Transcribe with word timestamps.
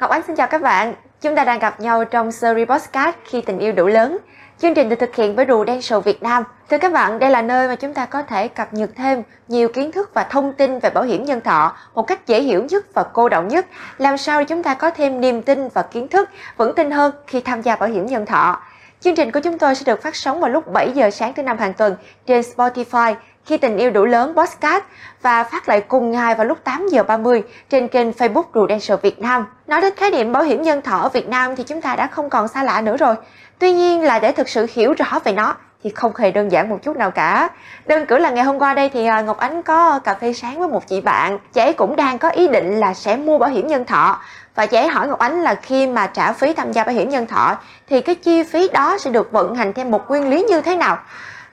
Ngọc 0.00 0.10
Ánh 0.10 0.22
xin 0.26 0.36
chào 0.36 0.46
các 0.46 0.62
bạn. 0.62 0.94
Chúng 1.20 1.36
ta 1.36 1.44
đang 1.44 1.58
gặp 1.58 1.80
nhau 1.80 2.04
trong 2.04 2.32
series 2.32 2.68
podcast 2.68 3.16
Khi 3.24 3.40
tình 3.40 3.58
yêu 3.58 3.72
đủ 3.72 3.86
lớn. 3.86 4.18
Chương 4.58 4.74
trình 4.74 4.88
được 4.88 4.96
thực 4.96 5.14
hiện 5.14 5.36
với 5.36 5.46
Rùa 5.48 5.64
Đen 5.64 5.82
sầu 5.82 6.00
Việt 6.00 6.22
Nam. 6.22 6.44
Thưa 6.70 6.78
các 6.78 6.92
bạn, 6.92 7.18
đây 7.18 7.30
là 7.30 7.42
nơi 7.42 7.68
mà 7.68 7.74
chúng 7.74 7.94
ta 7.94 8.06
có 8.06 8.22
thể 8.22 8.48
cập 8.48 8.74
nhật 8.74 8.90
thêm 8.96 9.22
nhiều 9.48 9.68
kiến 9.68 9.92
thức 9.92 10.10
và 10.14 10.22
thông 10.22 10.52
tin 10.52 10.78
về 10.78 10.90
bảo 10.90 11.04
hiểm 11.04 11.24
nhân 11.24 11.40
thọ 11.40 11.76
một 11.94 12.02
cách 12.02 12.26
dễ 12.26 12.42
hiểu 12.42 12.64
nhất 12.70 12.94
và 12.94 13.02
cô 13.02 13.28
động 13.28 13.48
nhất. 13.48 13.66
Làm 13.98 14.16
sao 14.16 14.40
để 14.40 14.44
chúng 14.44 14.62
ta 14.62 14.74
có 14.74 14.90
thêm 14.90 15.20
niềm 15.20 15.42
tin 15.42 15.68
và 15.68 15.82
kiến 15.82 16.08
thức 16.08 16.28
vững 16.56 16.74
tin 16.74 16.90
hơn 16.90 17.14
khi 17.26 17.40
tham 17.40 17.62
gia 17.62 17.76
bảo 17.76 17.88
hiểm 17.88 18.06
nhân 18.06 18.26
thọ. 18.26 18.60
Chương 19.00 19.14
trình 19.14 19.32
của 19.32 19.40
chúng 19.40 19.58
tôi 19.58 19.74
sẽ 19.74 19.82
được 19.86 20.02
phát 20.02 20.16
sóng 20.16 20.40
vào 20.40 20.50
lúc 20.50 20.72
7 20.72 20.92
giờ 20.94 21.10
sáng 21.10 21.34
thứ 21.34 21.42
năm 21.42 21.58
hàng 21.58 21.74
tuần 21.74 21.96
trên 22.26 22.40
Spotify, 22.40 23.14
khi 23.46 23.56
tình 23.56 23.76
yêu 23.76 23.90
đủ 23.90 24.04
lớn 24.04 24.34
podcast 24.36 24.84
và 25.22 25.44
phát 25.44 25.68
lại 25.68 25.80
cùng 25.80 26.10
ngày 26.10 26.34
vào 26.34 26.46
lúc 26.46 26.58
8 26.64 26.88
giờ 26.88 27.02
30 27.02 27.42
trên 27.70 27.88
kênh 27.88 28.10
Facebook 28.10 28.42
Prudential 28.52 28.98
Việt 29.02 29.20
Nam. 29.20 29.46
Nói 29.66 29.80
đến 29.80 29.94
khái 29.96 30.10
niệm 30.10 30.32
bảo 30.32 30.42
hiểm 30.42 30.62
nhân 30.62 30.82
thọ 30.82 30.98
ở 30.98 31.08
Việt 31.08 31.28
Nam 31.28 31.56
thì 31.56 31.64
chúng 31.64 31.80
ta 31.80 31.96
đã 31.96 32.06
không 32.06 32.30
còn 32.30 32.48
xa 32.48 32.62
lạ 32.62 32.80
nữa 32.80 32.96
rồi. 32.96 33.14
Tuy 33.58 33.72
nhiên 33.72 34.02
là 34.02 34.18
để 34.18 34.32
thực 34.32 34.48
sự 34.48 34.66
hiểu 34.74 34.94
rõ 34.98 35.18
về 35.24 35.32
nó 35.32 35.54
thì 35.84 35.90
không 35.90 36.12
hề 36.16 36.30
đơn 36.30 36.52
giản 36.52 36.68
một 36.68 36.78
chút 36.82 36.96
nào 36.96 37.10
cả. 37.10 37.48
Đơn 37.86 38.06
cử 38.06 38.18
là 38.18 38.30
ngày 38.30 38.44
hôm 38.44 38.58
qua 38.58 38.74
đây 38.74 38.88
thì 38.88 39.06
à, 39.06 39.20
Ngọc 39.20 39.38
Ánh 39.38 39.62
có 39.62 39.98
cà 39.98 40.14
phê 40.14 40.32
sáng 40.32 40.58
với 40.58 40.68
một 40.68 40.86
chị 40.86 41.00
bạn. 41.00 41.38
Chị 41.52 41.60
ấy 41.60 41.72
cũng 41.72 41.96
đang 41.96 42.18
có 42.18 42.28
ý 42.28 42.48
định 42.48 42.80
là 42.80 42.94
sẽ 42.94 43.16
mua 43.16 43.38
bảo 43.38 43.50
hiểm 43.50 43.66
nhân 43.66 43.84
thọ. 43.84 44.20
Và 44.54 44.66
chị 44.66 44.76
ấy 44.76 44.88
hỏi 44.88 45.08
Ngọc 45.08 45.18
Ánh 45.18 45.42
là 45.42 45.54
khi 45.54 45.86
mà 45.86 46.06
trả 46.06 46.32
phí 46.32 46.52
tham 46.52 46.72
gia 46.72 46.84
bảo 46.84 46.94
hiểm 46.94 47.08
nhân 47.08 47.26
thọ 47.26 47.56
thì 47.88 48.00
cái 48.00 48.14
chi 48.14 48.42
phí 48.42 48.68
đó 48.72 48.98
sẽ 48.98 49.10
được 49.10 49.32
vận 49.32 49.54
hành 49.54 49.72
theo 49.72 49.84
một 49.84 50.08
nguyên 50.08 50.28
lý 50.28 50.46
như 50.48 50.60
thế 50.60 50.76
nào? 50.76 50.98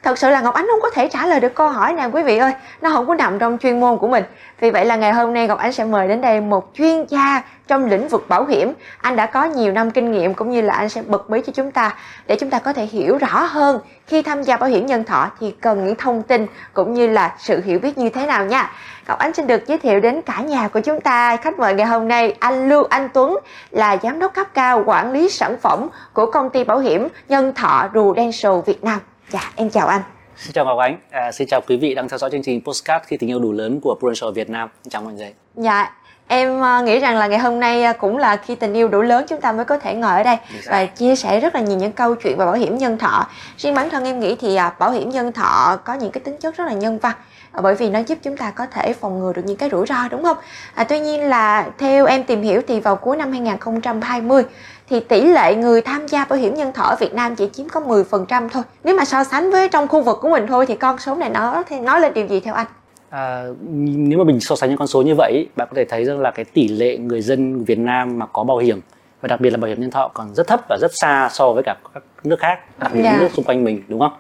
Thật 0.04 0.18
sự 0.18 0.30
là 0.30 0.42
ngọc 0.42 0.54
ánh 0.54 0.68
không 0.72 0.82
có 0.82 0.90
thể 0.90 1.08
trả 1.08 1.26
lời 1.26 1.40
được 1.40 1.56
câu 1.56 1.70
hỏi 1.70 1.94
này 1.94 2.10
quý 2.12 2.24
vị 2.24 2.38
ơi. 2.38 2.52
Nó 2.82 2.90
không 2.90 3.08
có 3.08 3.16
nằm 3.16 3.40
trong 3.40 3.58
chuyên 3.58 3.80
môn 3.80 3.98
của 3.98 4.08
mình. 4.08 4.24
Vì 4.60 4.72
vậy 4.72 4.86
là 4.86 4.96
ngày 4.96 5.14
hôm 5.14 5.34
nay 5.34 5.48
ngọc 5.48 5.60
ánh 5.60 5.74
sẽ 5.74 5.84
mời 5.84 6.08
đến 6.08 6.22
đây 6.22 6.42
một 6.42 6.72
chuyên 6.74 7.06
gia 7.10 7.42
trong 7.68 7.86
lĩnh 7.86 8.08
vực 8.08 8.30
bảo 8.30 8.46
hiểm. 8.46 8.74
Anh 9.02 9.16
đã 9.16 9.26
có 9.26 9.44
nhiều 9.44 9.72
năm 9.72 9.92
kinh 9.92 10.12
nghiệm 10.12 10.34
cũng 10.34 10.50
như 10.50 10.62
là 10.62 10.74
anh 10.74 10.90
sẽ 10.90 11.02
bật 11.02 11.30
mí 11.30 11.42
cho 11.46 11.54
chúng 11.56 11.72
ta 11.72 11.96
để 12.28 12.36
chúng 12.40 12.50
ta 12.50 12.60
có 12.60 12.74
thể 12.74 12.86
hiểu 12.86 13.18
rõ 13.18 13.44
hơn. 13.44 13.80
Khi 14.08 14.22
tham 14.22 14.44
gia 14.44 14.58
bảo 14.58 14.70
hiểm 14.70 14.86
nhân 14.86 15.04
thọ 15.04 15.30
thì 15.40 15.56
cần 15.62 15.86
những 15.86 15.96
thông 15.96 16.24
tin 16.24 16.48
cũng 16.74 16.94
như 16.94 17.08
là 17.08 17.36
sự 17.40 17.62
hiểu 17.66 17.80
biết 17.80 17.98
như 17.98 18.10
thế 18.10 18.28
nào 18.28 18.46
nha. 18.46 18.72
Ngọc 19.08 19.20
Ánh 19.20 19.34
xin 19.34 19.48
được 19.48 19.68
giới 19.68 19.78
thiệu 19.78 20.00
đến 20.00 20.22
cả 20.22 20.42
nhà 20.42 20.68
của 20.68 20.80
chúng 20.80 21.02
ta. 21.02 21.38
Khách 21.38 21.60
mời 21.60 21.74
ngày 21.74 21.86
hôm 21.86 22.08
nay, 22.08 22.36
anh 22.40 22.70
Lưu 22.70 22.84
Anh 22.90 23.10
Tuấn, 23.14 23.38
là 23.72 23.98
giám 24.04 24.20
đốc 24.20 24.34
cấp 24.34 24.48
cao 24.54 24.84
quản 24.86 25.12
lý 25.12 25.30
sản 25.30 25.58
phẩm 25.62 25.88
của 26.14 26.32
công 26.32 26.50
ty 26.50 26.64
bảo 26.64 26.80
hiểm 26.80 27.08
nhân 27.30 27.54
thọ 27.54 27.90
Prudential 27.94 28.54
Việt 28.66 28.84
Nam. 28.84 29.00
Dạ, 29.30 29.52
em 29.56 29.70
chào 29.70 29.88
anh. 29.88 30.02
Xin 30.38 30.54
chào 30.54 30.66
Ngọc 30.66 30.78
Ánh, 30.78 30.98
à, 31.12 31.32
xin 31.32 31.48
chào 31.48 31.62
quý 31.68 31.78
vị 31.78 31.96
đang 31.96 32.10
theo 32.10 32.18
dõi 32.18 32.30
chương 32.32 32.44
trình 32.44 32.62
Postcard 32.66 33.06
khi 33.06 33.18
tình 33.18 33.30
yêu 33.30 33.40
đủ 33.40 33.52
lớn 33.52 33.80
của 33.82 33.96
Prudential 34.00 34.34
Việt 34.36 34.50
Nam. 34.50 34.70
Chào 34.90 35.02
mọi 35.02 35.14
người. 35.14 35.34
Dạ, 35.56 35.92
em 36.28 36.62
uh, 36.62 36.86
nghĩ 36.86 37.00
rằng 37.00 37.18
là 37.18 37.28
ngày 37.28 37.40
hôm 37.40 37.60
nay 37.60 37.90
uh, 37.90 37.98
cũng 37.98 38.18
là 38.18 38.36
khi 38.36 38.56
tình 38.56 38.74
yêu 38.74 38.88
đủ 38.88 39.02
lớn 39.02 39.26
chúng 39.30 39.42
ta 39.42 39.52
mới 39.52 39.66
có 39.66 39.78
thể 39.78 39.96
ngồi 39.96 40.12
ở 40.12 40.24
đây 40.24 40.38
và 40.66 40.86
chia 40.86 41.16
sẻ 41.16 41.40
rất 41.40 41.56
là 41.56 41.62
nhiều 41.62 41.78
những 41.78 41.92
câu 41.92 42.16
chuyện 42.16 42.38
về 42.38 42.46
bảo 42.46 42.56
hiểm 42.56 42.78
nhân 42.78 42.98
thọ. 42.98 43.28
Riêng 43.58 43.76
bản 43.76 43.90
thân 43.90 44.06
em 44.06 44.20
nghĩ 44.20 44.36
thì 44.36 44.58
uh, 44.68 44.80
bảo 44.80 44.92
hiểm 44.92 45.10
nhân 45.10 45.32
thọ 45.32 45.78
có 45.86 45.94
những 45.94 46.12
cái 46.12 46.22
tính 46.22 46.38
chất 46.38 46.58
rất 46.58 46.68
là 46.68 46.74
nhân 46.74 47.00
văn 47.00 47.16
bởi 47.62 47.76
vì 47.76 47.90
nó 47.90 48.00
giúp 48.00 48.18
chúng 48.24 48.38
ta 48.38 48.52
có 48.52 48.66
thể 48.66 48.94
phòng 48.94 49.20
ngừa 49.20 49.34
được 49.34 49.42
những 49.46 49.58
cái 49.58 49.70
rủi 49.70 49.86
ro 49.86 50.08
đúng 50.12 50.24
không? 50.24 50.38
À, 50.74 50.84
tuy 50.84 51.00
nhiên 51.00 51.30
là 51.30 51.68
theo 51.78 52.06
em 52.06 52.24
tìm 52.24 52.42
hiểu 52.42 52.62
thì 52.68 52.80
vào 52.80 52.96
cuối 52.96 53.18
năm 53.18 53.32
2020 53.32 54.44
thì 54.90 55.00
tỷ 55.00 55.22
lệ 55.22 55.56
người 55.56 55.82
tham 55.82 56.08
gia 56.08 56.26
bảo 56.26 56.40
hiểm 56.40 56.54
nhân 56.54 56.74
thọ 56.74 56.84
ở 56.84 56.96
Việt 57.00 57.14
Nam 57.14 57.36
chỉ 57.36 57.50
chiếm 57.54 57.70
có 57.70 57.80
10% 57.80 58.50
thôi. 58.50 58.64
Nếu 58.84 58.96
mà 58.98 59.06
so 59.06 59.24
sánh 59.24 59.52
với 59.52 59.70
trong 59.70 59.88
khu 59.88 60.02
vực 60.02 60.18
của 60.22 60.30
mình 60.30 60.48
thôi 60.48 60.66
thì 60.66 60.76
con 60.76 61.00
số 61.00 61.16
này 61.16 61.30
nó 61.30 61.64
thì 61.68 61.80
nói 61.80 62.02
lên 62.02 62.14
điều 62.14 62.28
gì 62.28 62.40
theo 62.40 62.54
anh? 62.54 62.68
À, 63.10 63.44
nếu 63.82 64.18
mà 64.18 64.24
mình 64.24 64.40
so 64.40 64.56
sánh 64.56 64.70
những 64.70 64.78
con 64.78 64.88
số 64.88 65.02
như 65.02 65.16
vậy, 65.16 65.48
bạn 65.56 65.68
có 65.72 65.76
thể 65.76 65.86
thấy 65.86 66.06
rằng 66.06 66.20
là 66.20 66.32
cái 66.32 66.46
tỷ 66.46 66.68
lệ 66.68 66.98
người 66.98 67.22
dân 67.22 67.64
Việt 67.64 67.80
Nam 67.80 68.20
mà 68.20 68.26
có 68.26 68.44
bảo 68.44 68.58
hiểm 68.58 68.82
và 69.22 69.28
đặc 69.28 69.42
biệt 69.42 69.50
là 69.50 69.58
bảo 69.58 69.68
hiểm 69.68 69.82
nhân 69.82 69.92
thọ 69.92 70.08
còn 70.14 70.36
rất 70.36 70.48
thấp 70.48 70.62
và 70.70 70.78
rất 70.82 70.92
xa 70.94 71.30
so 71.32 71.52
với 71.52 71.64
cả 71.64 71.76
các 71.94 72.04
nước 72.24 72.40
khác, 72.40 72.80
đặc 72.80 72.92
biệt 72.94 73.02
yeah. 73.02 73.16
Dạ. 73.16 73.22
nước 73.22 73.30
xung 73.34 73.46
quanh 73.46 73.64
mình 73.64 73.84
đúng 73.88 74.00
không? 74.00 74.14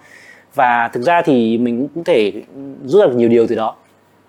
Và 0.55 0.89
thực 0.93 1.03
ra 1.03 1.21
thì 1.21 1.57
mình 1.57 1.87
cũng 1.93 2.03
thể 2.03 2.31
rút 2.85 3.01
ra 3.01 3.07
được 3.07 3.15
nhiều 3.15 3.29
điều 3.29 3.47
từ 3.47 3.55
đó. 3.55 3.75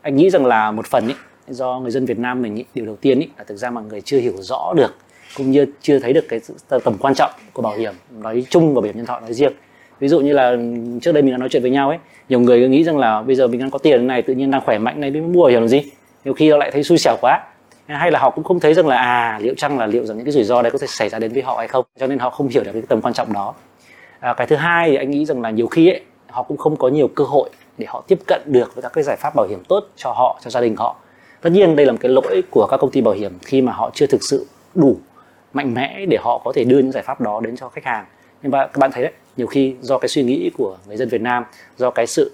Anh 0.03 0.17
nghĩ 0.17 0.31
rằng 0.31 0.47
là 0.47 0.71
một 0.71 0.87
phần 0.87 1.09
ý, 1.09 1.15
do 1.49 1.81
người 1.81 1.91
dân 1.91 2.07
Việt 2.07 2.19
Nam 2.19 2.43
mình 2.43 2.57
ý, 2.57 2.65
điều 2.75 2.87
đầu 2.87 2.97
tiên 2.97 3.21
ý, 3.21 3.29
là 3.39 3.45
thực 3.45 3.57
ra 3.57 3.71
mọi 3.71 3.85
người 3.85 4.01
chưa 4.01 4.19
hiểu 4.19 4.35
rõ 4.37 4.73
được 4.77 4.95
cũng 5.37 5.51
như 5.51 5.67
chưa 5.83 5.99
thấy 5.99 6.13
được 6.13 6.25
cái 6.29 6.41
tầm 6.69 6.95
quan 7.01 7.15
trọng 7.15 7.31
của 7.53 7.63
bảo 7.63 7.77
hiểm 7.77 7.95
nói 8.11 8.47
chung 8.51 8.75
và 8.75 8.81
bảo 8.81 8.87
hiểm 8.87 8.97
nhân 8.97 9.07
thọ 9.07 9.21
nói 9.21 9.33
riêng. 9.33 9.53
Ví 10.01 10.09
dụ 10.09 10.21
như 10.21 10.33
là 10.33 10.57
trước 11.03 11.13
đây 11.13 11.23
mình 11.23 11.33
đã 11.33 11.39
nói 11.39 11.49
chuyện 11.49 11.63
với 11.63 11.71
nhau 11.71 11.89
ấy 11.89 11.99
nhiều 12.29 12.41
người 12.41 12.69
nghĩ 12.69 12.85
rằng 12.85 12.99
là 12.99 13.23
bây 13.23 13.37
giờ 13.37 13.47
mình 13.47 13.61
đang 13.61 13.71
có 13.71 13.79
tiền 13.79 14.07
này 14.07 14.23
tự 14.23 14.35
nhiên 14.35 14.51
đang 14.51 14.61
khỏe 14.61 14.79
mạnh 14.79 15.01
này 15.01 15.11
mới 15.11 15.21
mua 15.21 15.43
bảo 15.43 15.51
hiểm 15.51 15.61
làm 15.61 15.69
gì? 15.69 15.83
Nhiều 16.25 16.35
khi 16.35 16.51
họ 16.51 16.57
lại 16.57 16.71
thấy 16.71 16.83
xui 16.83 16.99
xẻo 16.99 17.17
quá. 17.21 17.41
Hay 17.87 18.11
là 18.11 18.19
họ 18.19 18.31
cũng 18.31 18.45
không 18.45 18.61
thấy 18.61 18.75
rằng 18.75 18.87
là 18.87 18.97
à 18.97 19.39
liệu 19.43 19.55
chăng 19.55 19.79
là 19.79 19.87
liệu 19.87 20.05
rằng 20.05 20.17
những 20.17 20.27
cái 20.27 20.33
rủi 20.33 20.45
ro 20.45 20.63
đấy 20.63 20.71
có 20.71 20.79
thể 20.79 20.87
xảy 20.87 21.09
ra 21.09 21.19
đến 21.19 21.33
với 21.33 21.43
họ 21.43 21.57
hay 21.59 21.69
không? 21.69 21.85
Cho 22.01 22.07
nên 22.07 22.19
họ 22.19 22.31
không 22.31 22.49
hiểu 22.49 22.65
được 22.65 22.71
cái 22.73 22.83
tầm 22.89 23.01
quan 23.01 23.15
trọng 23.15 23.33
đó. 23.33 23.55
À, 24.21 24.35
cái 24.35 24.47
thứ 24.47 24.57
hai 24.57 24.91
thì 24.91 24.97
anh 24.97 25.11
nghĩ 25.11 25.25
rằng 25.25 25.43
là 25.43 25.51
nhiều 25.51 25.67
khi 25.67 25.89
ấy 25.89 26.01
họ 26.31 26.43
cũng 26.43 26.57
không 26.57 26.77
có 26.77 26.89
nhiều 26.89 27.09
cơ 27.09 27.25
hội 27.25 27.51
để 27.79 27.87
họ 27.89 28.05
tiếp 28.09 28.19
cận 28.27 28.43
được 28.47 28.75
với 28.75 28.83
các 28.83 28.93
cái 28.93 29.05
giải 29.05 29.17
pháp 29.17 29.35
bảo 29.35 29.47
hiểm 29.47 29.63
tốt 29.69 29.85
cho 29.97 30.13
họ 30.13 30.41
cho 30.45 30.51
gia 30.51 30.61
đình 30.61 30.77
họ. 30.77 30.97
Tất 31.41 31.51
nhiên 31.51 31.77
đây 31.77 31.87
là 31.87 31.93
một 31.93 31.99
cái 32.01 32.11
lỗi 32.11 32.43
của 32.51 32.67
các 32.71 32.77
công 32.77 32.91
ty 32.91 33.01
bảo 33.01 33.15
hiểm 33.15 33.33
khi 33.43 33.63
mà 33.63 33.73
họ 33.73 33.91
chưa 33.95 34.07
thực 34.07 34.21
sự 34.23 34.47
đủ 34.75 34.97
mạnh 35.55 35.75
mẽ 35.75 36.07
để 36.09 36.19
họ 36.21 36.41
có 36.45 36.53
thể 36.55 36.65
đưa 36.65 36.79
những 36.79 36.93
giải 36.93 37.03
pháp 37.03 37.21
đó 37.21 37.41
đến 37.41 37.57
cho 37.57 37.69
khách 37.69 37.85
hàng 37.85 38.07
nhưng 38.43 38.53
mà 38.53 38.67
các 38.67 38.79
bạn 38.79 38.91
thấy 38.93 39.03
đấy 39.03 39.13
nhiều 39.37 39.47
khi 39.47 39.77
do 39.81 39.99
cái 39.99 40.09
suy 40.09 40.23
nghĩ 40.23 40.51
của 40.59 40.77
người 40.87 40.97
dân 40.97 41.09
Việt 41.09 41.21
Nam 41.21 41.45
do 41.77 41.91
cái 41.91 42.07
sự 42.07 42.33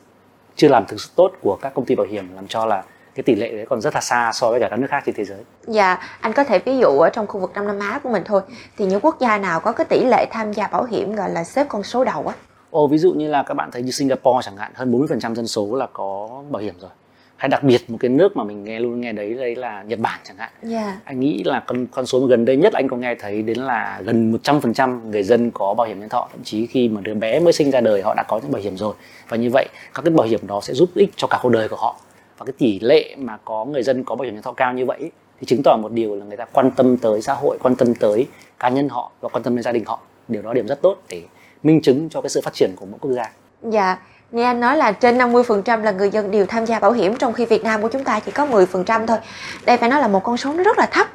chưa 0.56 0.69
làm 0.69 0.84
thực 0.86 1.00
sự 1.00 1.10
tốt 1.16 1.32
của 1.42 1.59
các 1.62 1.75
công 1.75 1.84
ty 1.84 1.94
bảo 1.94 2.06
hiểm 2.06 2.28
làm 2.34 2.47
cho 2.48 2.66
là 2.66 2.82
cái 3.14 3.22
tỷ 3.22 3.34
lệ 3.34 3.50
đấy 3.56 3.66
còn 3.69 3.80
rất 3.80 3.94
là 3.94 4.00
xa 4.00 4.30
so 4.34 4.50
với 4.50 4.60
cả 4.60 4.69
các 4.70 4.78
nước 4.78 4.86
khác 4.91 5.03
trên 5.06 5.14
thế 5.14 5.25
giới. 5.25 5.38
Dạ, 5.62 5.98
anh 6.20 6.32
có 6.32 6.44
thể 6.44 6.59
ví 6.59 6.78
dụ 6.78 6.88
ở 6.98 7.10
trong 7.10 7.26
khu 7.26 7.41
vực 7.41 7.50
Đông 7.54 7.66
Nam 7.66 7.78
Á 7.78 8.00
của 8.03 8.09
mình 8.09 8.22
thôi 8.26 8.41
thì 8.76 8.86
những 8.86 9.00
quốc 9.00 9.20
gia 9.20 9.38
nào 9.38 9.60
có 9.60 9.72
cái 9.72 9.84
tỷ 9.84 10.04
lệ 10.04 10.26
tham 10.30 10.53
gia 10.53 10.66
bảo 10.66 10.84
hiểm 10.84 11.14
gọi 11.14 11.30
là 11.30 11.44
xếp 11.44 11.66
con 11.69 11.82
số 11.82 12.04
đầu 12.04 12.26
á? 12.26 12.34
Ồ, 12.70 12.86
ví 12.86 12.98
dụ 12.98 13.12
như 13.12 13.28
là 13.28 13.42
các 13.42 13.54
bạn 13.54 13.70
thấy 13.70 13.82
như 13.82 13.91
Singapore 13.91 14.41
chẳng 14.44 14.56
hạn, 14.56 14.72
hơn 14.75 14.92
40% 14.92 15.34
dân 15.34 15.47
số 15.47 15.75
là 15.76 15.86
có 15.92 16.28
bảo 16.50 16.62
hiểm 16.62 16.75
rồi 16.80 16.91
hay 17.40 17.48
đặc 17.48 17.62
biệt 17.62 17.90
một 17.90 17.96
cái 18.00 18.08
nước 18.08 18.36
mà 18.36 18.44
mình 18.44 18.64
nghe 18.64 18.80
luôn 18.80 19.00
nghe 19.00 19.12
đấy 19.12 19.34
đấy 19.34 19.56
là 19.56 19.82
Nhật 19.82 19.98
Bản 19.98 20.20
chẳng 20.24 20.36
hạn. 20.36 20.50
Yeah. 20.62 20.72
Dạ. 20.72 21.00
Anh 21.04 21.20
nghĩ 21.20 21.42
là 21.44 21.60
con 21.66 21.86
con 21.86 22.06
số 22.06 22.20
gần 22.20 22.44
đây 22.44 22.56
nhất 22.56 22.72
anh 22.72 22.88
có 22.88 22.96
nghe 22.96 23.14
thấy 23.14 23.42
đến 23.42 23.58
là 23.58 24.00
gần 24.04 24.32
100% 24.32 25.00
người 25.10 25.22
dân 25.22 25.50
có 25.50 25.74
bảo 25.74 25.86
hiểm 25.86 26.00
nhân 26.00 26.08
thọ, 26.08 26.28
thậm 26.32 26.44
chí 26.44 26.66
khi 26.66 26.88
mà 26.88 27.00
đứa 27.00 27.14
bé 27.14 27.40
mới 27.40 27.52
sinh 27.52 27.70
ra 27.70 27.80
đời 27.80 28.02
họ 28.02 28.14
đã 28.14 28.22
có 28.28 28.40
những 28.42 28.52
bảo 28.52 28.62
hiểm 28.62 28.76
rồi. 28.76 28.94
Và 29.28 29.36
như 29.36 29.50
vậy 29.50 29.68
các 29.94 30.02
cái 30.04 30.10
bảo 30.10 30.26
hiểm 30.26 30.46
đó 30.46 30.60
sẽ 30.62 30.74
giúp 30.74 30.90
ích 30.94 31.10
cho 31.16 31.26
cả 31.26 31.38
cuộc 31.42 31.48
đời 31.48 31.68
của 31.68 31.76
họ. 31.76 32.00
Và 32.38 32.46
cái 32.46 32.52
tỷ 32.58 32.80
lệ 32.80 33.14
mà 33.18 33.38
có 33.44 33.64
người 33.64 33.82
dân 33.82 34.04
có 34.04 34.14
bảo 34.14 34.24
hiểm 34.24 34.34
nhân 34.34 34.42
thọ 34.42 34.52
cao 34.52 34.72
như 34.72 34.86
vậy 34.86 35.10
thì 35.40 35.46
chứng 35.46 35.62
tỏ 35.64 35.76
một 35.82 35.92
điều 35.92 36.16
là 36.16 36.24
người 36.24 36.36
ta 36.36 36.44
quan 36.44 36.70
tâm 36.70 36.96
tới 36.96 37.22
xã 37.22 37.34
hội, 37.34 37.58
quan 37.62 37.76
tâm 37.76 37.94
tới 37.94 38.26
cá 38.58 38.68
nhân 38.68 38.88
họ 38.88 39.12
và 39.20 39.28
quan 39.28 39.42
tâm 39.42 39.56
đến 39.56 39.62
gia 39.62 39.72
đình 39.72 39.84
họ. 39.84 40.00
Điều 40.28 40.42
đó 40.42 40.54
điểm 40.54 40.66
rất 40.66 40.82
tốt 40.82 40.96
để 41.08 41.22
minh 41.62 41.80
chứng 41.80 42.08
cho 42.08 42.20
cái 42.20 42.30
sự 42.30 42.40
phát 42.44 42.54
triển 42.54 42.70
của 42.76 42.86
mỗi 42.86 42.98
quốc 43.00 43.12
gia. 43.12 43.32
Dạ, 43.62 43.98
Nghe 44.32 44.44
anh 44.44 44.60
nói 44.60 44.76
là 44.76 44.92
trên 44.92 45.18
50% 45.18 45.82
là 45.82 45.91
người 45.91 46.10
dân 46.10 46.30
đều 46.30 46.46
tham 46.46 46.64
gia 46.66 46.78
bảo 46.78 46.92
hiểm 46.92 47.16
trong 47.16 47.32
khi 47.32 47.46
Việt 47.46 47.64
Nam 47.64 47.82
của 47.82 47.88
chúng 47.88 48.04
ta 48.04 48.20
chỉ 48.20 48.32
có 48.32 48.46
10% 48.46 49.06
thôi. 49.06 49.18
Đây 49.64 49.76
phải 49.76 49.88
nói 49.88 50.00
là 50.00 50.08
một 50.08 50.24
con 50.24 50.36
số 50.36 50.52
nó 50.52 50.62
rất 50.62 50.78
là 50.78 50.86
thấp. 50.86 51.06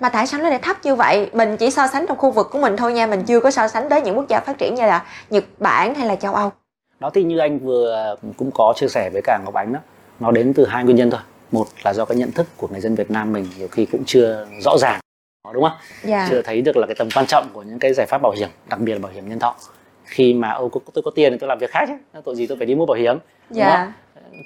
Mà 0.00 0.08
tại 0.08 0.26
sao 0.26 0.40
nó 0.40 0.48
lại 0.48 0.58
thấp 0.58 0.76
như 0.82 0.94
vậy? 0.94 1.30
Mình 1.32 1.56
chỉ 1.56 1.70
so 1.70 1.86
sánh 1.86 2.06
trong 2.06 2.18
khu 2.18 2.30
vực 2.30 2.48
của 2.50 2.58
mình 2.58 2.76
thôi 2.76 2.92
nha, 2.92 3.06
mình 3.06 3.22
chưa 3.22 3.40
có 3.40 3.50
so 3.50 3.68
sánh 3.68 3.88
tới 3.88 4.02
những 4.02 4.16
quốc 4.16 4.28
gia 4.28 4.40
phát 4.40 4.58
triển 4.58 4.74
như 4.74 4.82
là 4.82 5.04
Nhật 5.30 5.44
Bản 5.58 5.94
hay 5.94 6.08
là 6.08 6.16
châu 6.16 6.34
Âu. 6.34 6.52
Đó 7.00 7.10
thì 7.14 7.22
như 7.22 7.38
anh 7.38 7.58
vừa 7.58 8.16
cũng 8.36 8.50
có 8.54 8.74
chia 8.76 8.88
sẻ 8.88 9.10
với 9.12 9.22
cả 9.24 9.38
Ngọc 9.44 9.54
Ánh 9.54 9.72
đó, 9.72 9.78
nó 10.20 10.30
đến 10.30 10.52
từ 10.56 10.66
hai 10.66 10.84
nguyên 10.84 10.96
nhân 10.96 11.10
thôi. 11.10 11.20
Một 11.52 11.66
là 11.82 11.92
do 11.92 12.04
cái 12.04 12.16
nhận 12.18 12.32
thức 12.32 12.46
của 12.56 12.68
người 12.68 12.80
dân 12.80 12.94
Việt 12.94 13.10
Nam 13.10 13.32
mình 13.32 13.48
nhiều 13.58 13.68
khi 13.68 13.86
cũng 13.86 14.02
chưa 14.06 14.46
rõ 14.60 14.78
ràng 14.78 15.00
đúng 15.52 15.62
không? 15.62 15.72
Yeah. 16.02 16.04
Dạ. 16.04 16.26
Chưa 16.30 16.42
thấy 16.42 16.60
được 16.60 16.76
là 16.76 16.86
cái 16.86 16.96
tầm 16.98 17.08
quan 17.14 17.26
trọng 17.26 17.48
của 17.52 17.62
những 17.62 17.78
cái 17.78 17.92
giải 17.94 18.06
pháp 18.06 18.22
bảo 18.22 18.32
hiểm, 18.32 18.48
đặc 18.68 18.80
biệt 18.80 18.92
là 18.92 18.98
bảo 18.98 19.12
hiểm 19.12 19.28
nhân 19.28 19.38
thọ 19.38 19.54
khi 20.04 20.34
mà 20.34 20.50
ô 20.50 20.70
tôi 20.94 21.02
có 21.02 21.10
tiền 21.14 21.32
thì 21.32 21.38
tôi 21.38 21.48
làm 21.48 21.58
việc 21.58 21.70
khác 21.70 21.84
chứ 21.88 22.20
tội 22.24 22.36
gì 22.36 22.46
tôi 22.46 22.56
phải 22.56 22.66
đi 22.66 22.74
mua 22.74 22.86
bảo 22.86 22.96
hiểm. 22.96 23.18
Dạ. 23.50 23.92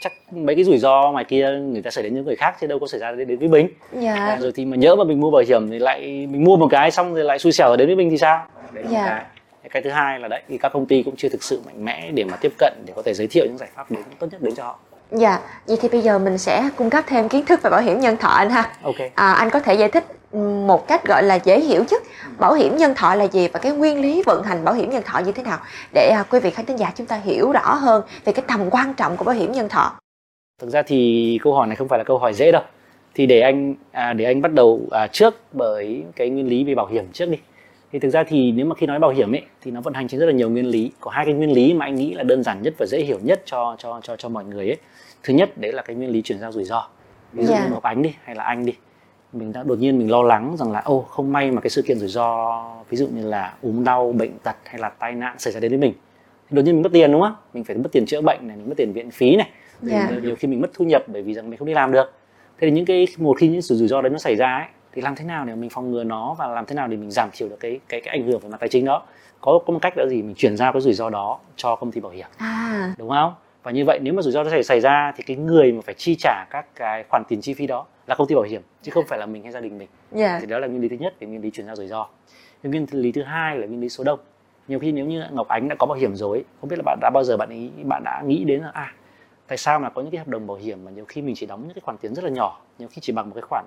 chắc 0.00 0.12
mấy 0.32 0.54
cái 0.54 0.64
rủi 0.64 0.78
ro 0.78 1.10
ngoài 1.12 1.24
kia 1.24 1.50
người 1.50 1.82
ta 1.82 1.90
xảy 1.90 2.04
đến 2.04 2.14
những 2.14 2.24
người 2.24 2.36
khác 2.36 2.56
chứ 2.60 2.66
đâu 2.66 2.78
có 2.78 2.86
xảy 2.86 3.00
ra 3.00 3.12
đến, 3.12 3.28
đến 3.28 3.38
với 3.38 3.48
mình 3.48 3.68
dạ. 3.92 4.38
rồi 4.40 4.52
thì 4.54 4.64
mà 4.64 4.76
nhớ 4.76 4.96
mà 4.96 5.04
mình 5.04 5.20
mua 5.20 5.30
bảo 5.30 5.42
hiểm 5.48 5.70
thì 5.70 5.78
lại 5.78 6.00
mình 6.30 6.44
mua 6.44 6.56
một 6.56 6.68
cái 6.70 6.90
xong 6.90 7.14
rồi 7.14 7.24
lại 7.24 7.38
xui 7.38 7.52
xẻo 7.52 7.76
đến 7.76 7.86
với 7.86 7.96
mình 7.96 8.10
thì 8.10 8.18
sao? 8.18 8.46
Đấy 8.72 8.84
dạ. 8.90 9.26
cái 9.62 9.70
cái 9.70 9.82
thứ 9.82 9.90
hai 9.90 10.18
là 10.18 10.28
đấy 10.28 10.42
thì 10.48 10.58
các 10.58 10.72
công 10.72 10.86
ty 10.86 11.02
cũng 11.02 11.16
chưa 11.16 11.28
thực 11.28 11.42
sự 11.42 11.60
mạnh 11.66 11.84
mẽ 11.84 12.10
để 12.14 12.24
mà 12.24 12.36
tiếp 12.36 12.52
cận 12.58 12.72
để 12.86 12.92
có 12.96 13.02
thể 13.02 13.14
giới 13.14 13.26
thiệu 13.26 13.44
những 13.46 13.58
giải 13.58 13.68
pháp 13.74 13.90
đến 13.90 14.02
tốt 14.18 14.26
nhất 14.32 14.42
đến 14.42 14.54
cho 14.54 14.64
họ 14.64 14.78
Dạ, 15.10 15.40
vậy 15.66 15.78
thì 15.80 15.88
bây 15.88 16.00
giờ 16.00 16.18
mình 16.18 16.38
sẽ 16.38 16.70
cung 16.76 16.90
cấp 16.90 17.04
thêm 17.06 17.28
kiến 17.28 17.46
thức 17.46 17.62
về 17.62 17.70
bảo 17.70 17.80
hiểm 17.80 18.00
nhân 18.00 18.16
thọ 18.16 18.28
anh 18.28 18.50
ha. 18.50 18.72
Ok. 18.82 18.94
À, 19.14 19.32
anh 19.32 19.50
có 19.50 19.60
thể 19.60 19.74
giải 19.74 19.88
thích 19.88 20.04
một 20.66 20.88
cách 20.88 21.06
gọi 21.06 21.22
là 21.22 21.34
dễ 21.34 21.60
hiểu 21.60 21.84
nhất 21.90 22.02
bảo 22.38 22.54
hiểm 22.54 22.76
nhân 22.76 22.94
thọ 22.94 23.14
là 23.14 23.24
gì 23.24 23.48
và 23.48 23.58
cái 23.60 23.72
nguyên 23.72 24.00
lý 24.00 24.22
vận 24.26 24.42
hành 24.42 24.64
bảo 24.64 24.74
hiểm 24.74 24.90
nhân 24.90 25.02
thọ 25.06 25.18
như 25.18 25.32
thế 25.32 25.42
nào 25.42 25.58
để 25.94 26.10
à, 26.10 26.24
quý 26.30 26.40
vị 26.40 26.50
khán 26.50 26.66
thính 26.66 26.78
giả 26.78 26.92
chúng 26.94 27.06
ta 27.06 27.16
hiểu 27.24 27.52
rõ 27.52 27.74
hơn 27.74 28.02
về 28.24 28.32
cái 28.32 28.44
tầm 28.48 28.70
quan 28.70 28.94
trọng 28.94 29.16
của 29.16 29.24
bảo 29.24 29.34
hiểm 29.34 29.52
nhân 29.52 29.68
thọ. 29.68 29.92
Thực 30.60 30.70
ra 30.70 30.82
thì 30.82 31.38
câu 31.42 31.54
hỏi 31.54 31.66
này 31.66 31.76
không 31.76 31.88
phải 31.88 31.98
là 31.98 32.04
câu 32.04 32.18
hỏi 32.18 32.34
dễ 32.34 32.52
đâu. 32.52 32.62
Thì 33.14 33.26
để 33.26 33.40
anh 33.40 33.74
à, 33.92 34.12
để 34.12 34.24
anh 34.24 34.42
bắt 34.42 34.52
đầu 34.52 34.80
à, 34.90 35.06
trước 35.06 35.34
bởi 35.52 36.04
cái 36.16 36.30
nguyên 36.30 36.48
lý 36.48 36.64
về 36.64 36.74
bảo 36.74 36.86
hiểm 36.86 37.04
trước 37.12 37.26
đi. 37.28 37.38
Thì 37.92 37.98
thực 37.98 38.08
ra 38.08 38.24
thì 38.24 38.52
nếu 38.52 38.66
mà 38.66 38.74
khi 38.74 38.86
nói 38.86 38.98
bảo 38.98 39.10
hiểm 39.10 39.34
ấy 39.34 39.42
thì 39.60 39.70
nó 39.70 39.80
vận 39.80 39.94
hành 39.94 40.08
trên 40.08 40.20
rất 40.20 40.26
là 40.26 40.32
nhiều 40.32 40.50
nguyên 40.50 40.66
lý. 40.66 40.92
Có 41.00 41.10
hai 41.10 41.24
cái 41.24 41.34
nguyên 41.34 41.52
lý 41.52 41.74
mà 41.74 41.84
anh 41.84 41.94
nghĩ 41.94 42.14
là 42.14 42.22
đơn 42.22 42.42
giản 42.42 42.62
nhất 42.62 42.74
và 42.78 42.86
dễ 42.86 43.00
hiểu 43.00 43.18
nhất 43.22 43.42
cho 43.44 43.76
cho 43.78 44.00
cho 44.02 44.16
cho 44.16 44.28
mọi 44.28 44.44
người 44.44 44.66
ấy. 44.66 44.76
Thứ 45.22 45.34
nhất 45.34 45.58
đấy 45.58 45.72
là 45.72 45.82
cái 45.82 45.96
nguyên 45.96 46.10
lý 46.10 46.22
chuyển 46.22 46.38
giao 46.38 46.52
rủi 46.52 46.64
ro. 46.64 46.88
Ví 47.32 47.44
dụ 47.44 47.52
yeah. 47.52 47.62
Dạ. 47.62 47.68
như 47.68 47.74
một 47.74 47.82
ánh 47.82 48.02
đi 48.02 48.14
hay 48.24 48.34
là 48.36 48.44
anh 48.44 48.66
đi 48.66 48.72
mình 49.32 49.52
đã 49.52 49.62
đột 49.62 49.78
nhiên 49.78 49.98
mình 49.98 50.10
lo 50.10 50.22
lắng 50.22 50.56
rằng 50.58 50.72
là 50.72 50.80
ô 50.80 51.00
không 51.08 51.32
may 51.32 51.50
mà 51.50 51.60
cái 51.60 51.70
sự 51.70 51.82
kiện 51.82 51.98
rủi 51.98 52.08
ro 52.08 52.64
ví 52.90 52.96
dụ 52.96 53.06
như 53.06 53.26
là 53.26 53.54
ốm 53.62 53.84
đau 53.84 54.12
bệnh 54.12 54.38
tật 54.38 54.56
hay 54.64 54.78
là 54.78 54.88
tai 54.88 55.12
nạn 55.12 55.38
xảy 55.38 55.52
ra 55.52 55.60
đến 55.60 55.70
với 55.70 55.78
mình 55.78 55.92
thì 56.50 56.54
đột 56.56 56.62
nhiên 56.62 56.74
mình 56.74 56.82
mất 56.82 56.92
tiền 56.92 57.12
đúng 57.12 57.20
không 57.20 57.34
mình 57.54 57.64
phải 57.64 57.76
mất 57.76 57.88
tiền 57.92 58.06
chữa 58.06 58.20
bệnh 58.20 58.48
này 58.48 58.56
mình 58.56 58.68
mất 58.68 58.74
tiền 58.76 58.92
viện 58.92 59.10
phí 59.10 59.36
này 59.36 59.48
Dạ. 59.82 59.98
yeah. 59.98 60.22
nhiều 60.22 60.36
khi 60.36 60.48
mình 60.48 60.60
mất 60.60 60.70
thu 60.74 60.84
nhập 60.84 61.02
bởi 61.06 61.22
vì 61.22 61.34
rằng 61.34 61.50
mình 61.50 61.58
không 61.58 61.68
đi 61.68 61.74
làm 61.74 61.92
được 61.92 62.12
thế 62.58 62.68
thì 62.68 62.70
những 62.70 62.84
cái 62.84 63.06
một 63.18 63.36
khi 63.38 63.48
những 63.48 63.62
sự 63.62 63.74
rủi 63.74 63.88
ro 63.88 64.02
đấy 64.02 64.10
nó 64.10 64.18
xảy 64.18 64.36
ra 64.36 64.56
ấy, 64.56 64.66
thì 64.96 65.02
làm 65.02 65.14
thế 65.14 65.24
nào 65.24 65.44
để 65.44 65.54
mình 65.54 65.70
phòng 65.70 65.90
ngừa 65.90 66.04
nó 66.04 66.34
và 66.38 66.46
làm 66.48 66.66
thế 66.66 66.74
nào 66.74 66.88
để 66.88 66.96
mình 66.96 67.10
giảm 67.10 67.30
thiểu 67.32 67.48
được 67.48 67.56
cái 67.60 67.80
cái 67.88 68.00
cái 68.00 68.18
ảnh 68.18 68.26
hưởng 68.26 68.40
về 68.40 68.48
mặt 68.48 68.60
tài 68.60 68.68
chính 68.68 68.84
đó? 68.84 69.02
Có 69.40 69.58
có 69.66 69.72
một 69.72 69.78
cách 69.82 69.92
là 69.96 70.06
gì? 70.06 70.22
Mình 70.22 70.34
chuyển 70.34 70.56
giao 70.56 70.72
cái 70.72 70.82
rủi 70.82 70.92
ro 70.92 71.10
đó 71.10 71.38
cho 71.56 71.76
công 71.76 71.92
ty 71.92 72.00
bảo 72.00 72.12
hiểm. 72.12 72.26
À. 72.36 72.94
Đúng 72.98 73.10
không? 73.10 73.34
Và 73.62 73.70
như 73.70 73.84
vậy 73.84 73.98
nếu 74.02 74.14
mà 74.14 74.22
rủi 74.22 74.32
ro 74.32 74.42
nó 74.42 74.62
xảy 74.62 74.80
ra 74.80 75.12
thì 75.16 75.24
cái 75.26 75.36
người 75.36 75.72
mà 75.72 75.80
phải 75.84 75.94
chi 75.94 76.16
trả 76.18 76.44
các 76.50 76.66
cái 76.74 77.04
khoản 77.08 77.22
tiền 77.28 77.40
chi 77.40 77.54
phí 77.54 77.66
đó 77.66 77.86
là 78.06 78.14
công 78.14 78.28
ty 78.28 78.34
bảo 78.34 78.44
hiểm 78.44 78.62
chứ 78.82 78.90
không 78.94 79.04
phải 79.08 79.18
là 79.18 79.26
mình 79.26 79.42
hay 79.42 79.52
gia 79.52 79.60
đình 79.60 79.78
mình. 79.78 79.88
Dạ. 80.12 80.38
Thì 80.40 80.46
đó 80.46 80.58
là 80.58 80.66
nguyên 80.66 80.82
lý 80.82 80.88
thứ 80.88 80.96
nhất 80.96 81.14
về 81.20 81.26
nguyên 81.26 81.42
lý 81.42 81.50
chuyển 81.50 81.66
giao 81.66 81.76
rủi 81.76 81.86
ro. 81.86 82.06
Nguyên 82.62 82.86
lý 82.90 83.12
thứ 83.12 83.22
hai 83.22 83.58
là 83.58 83.66
nguyên 83.66 83.80
lý 83.80 83.88
số 83.88 84.04
đông. 84.04 84.18
Nhiều 84.68 84.78
khi 84.78 84.92
nếu 84.92 85.06
như 85.06 85.22
ngọc 85.32 85.48
ánh 85.48 85.68
đã 85.68 85.74
có 85.74 85.86
bảo 85.86 85.98
hiểm 85.98 86.14
rồi 86.14 86.44
không 86.60 86.70
biết 86.70 86.76
là 86.78 86.82
bạn 86.82 86.98
đã 87.00 87.10
bao 87.10 87.24
giờ 87.24 87.36
bạn 87.36 87.48
ý 87.50 87.70
bạn 87.84 88.04
đã 88.04 88.22
nghĩ 88.26 88.44
đến 88.44 88.62
là 88.62 88.70
à 88.74 88.92
tại 89.46 89.58
sao 89.58 89.78
mà 89.78 89.90
có 89.90 90.02
những 90.02 90.10
cái 90.10 90.18
hợp 90.18 90.28
đồng 90.28 90.46
bảo 90.46 90.56
hiểm 90.56 90.84
mà 90.84 90.90
nhiều 90.90 91.04
khi 91.04 91.22
mình 91.22 91.34
chỉ 91.34 91.46
đóng 91.46 91.62
những 91.62 91.74
cái 91.74 91.82
khoản 91.84 91.98
tiền 91.98 92.14
rất 92.14 92.24
là 92.24 92.30
nhỏ 92.30 92.60
nhiều 92.78 92.88
khi 92.88 93.00
chỉ 93.00 93.12
bằng 93.12 93.28
một 93.28 93.34
cái 93.34 93.42
khoản 93.42 93.64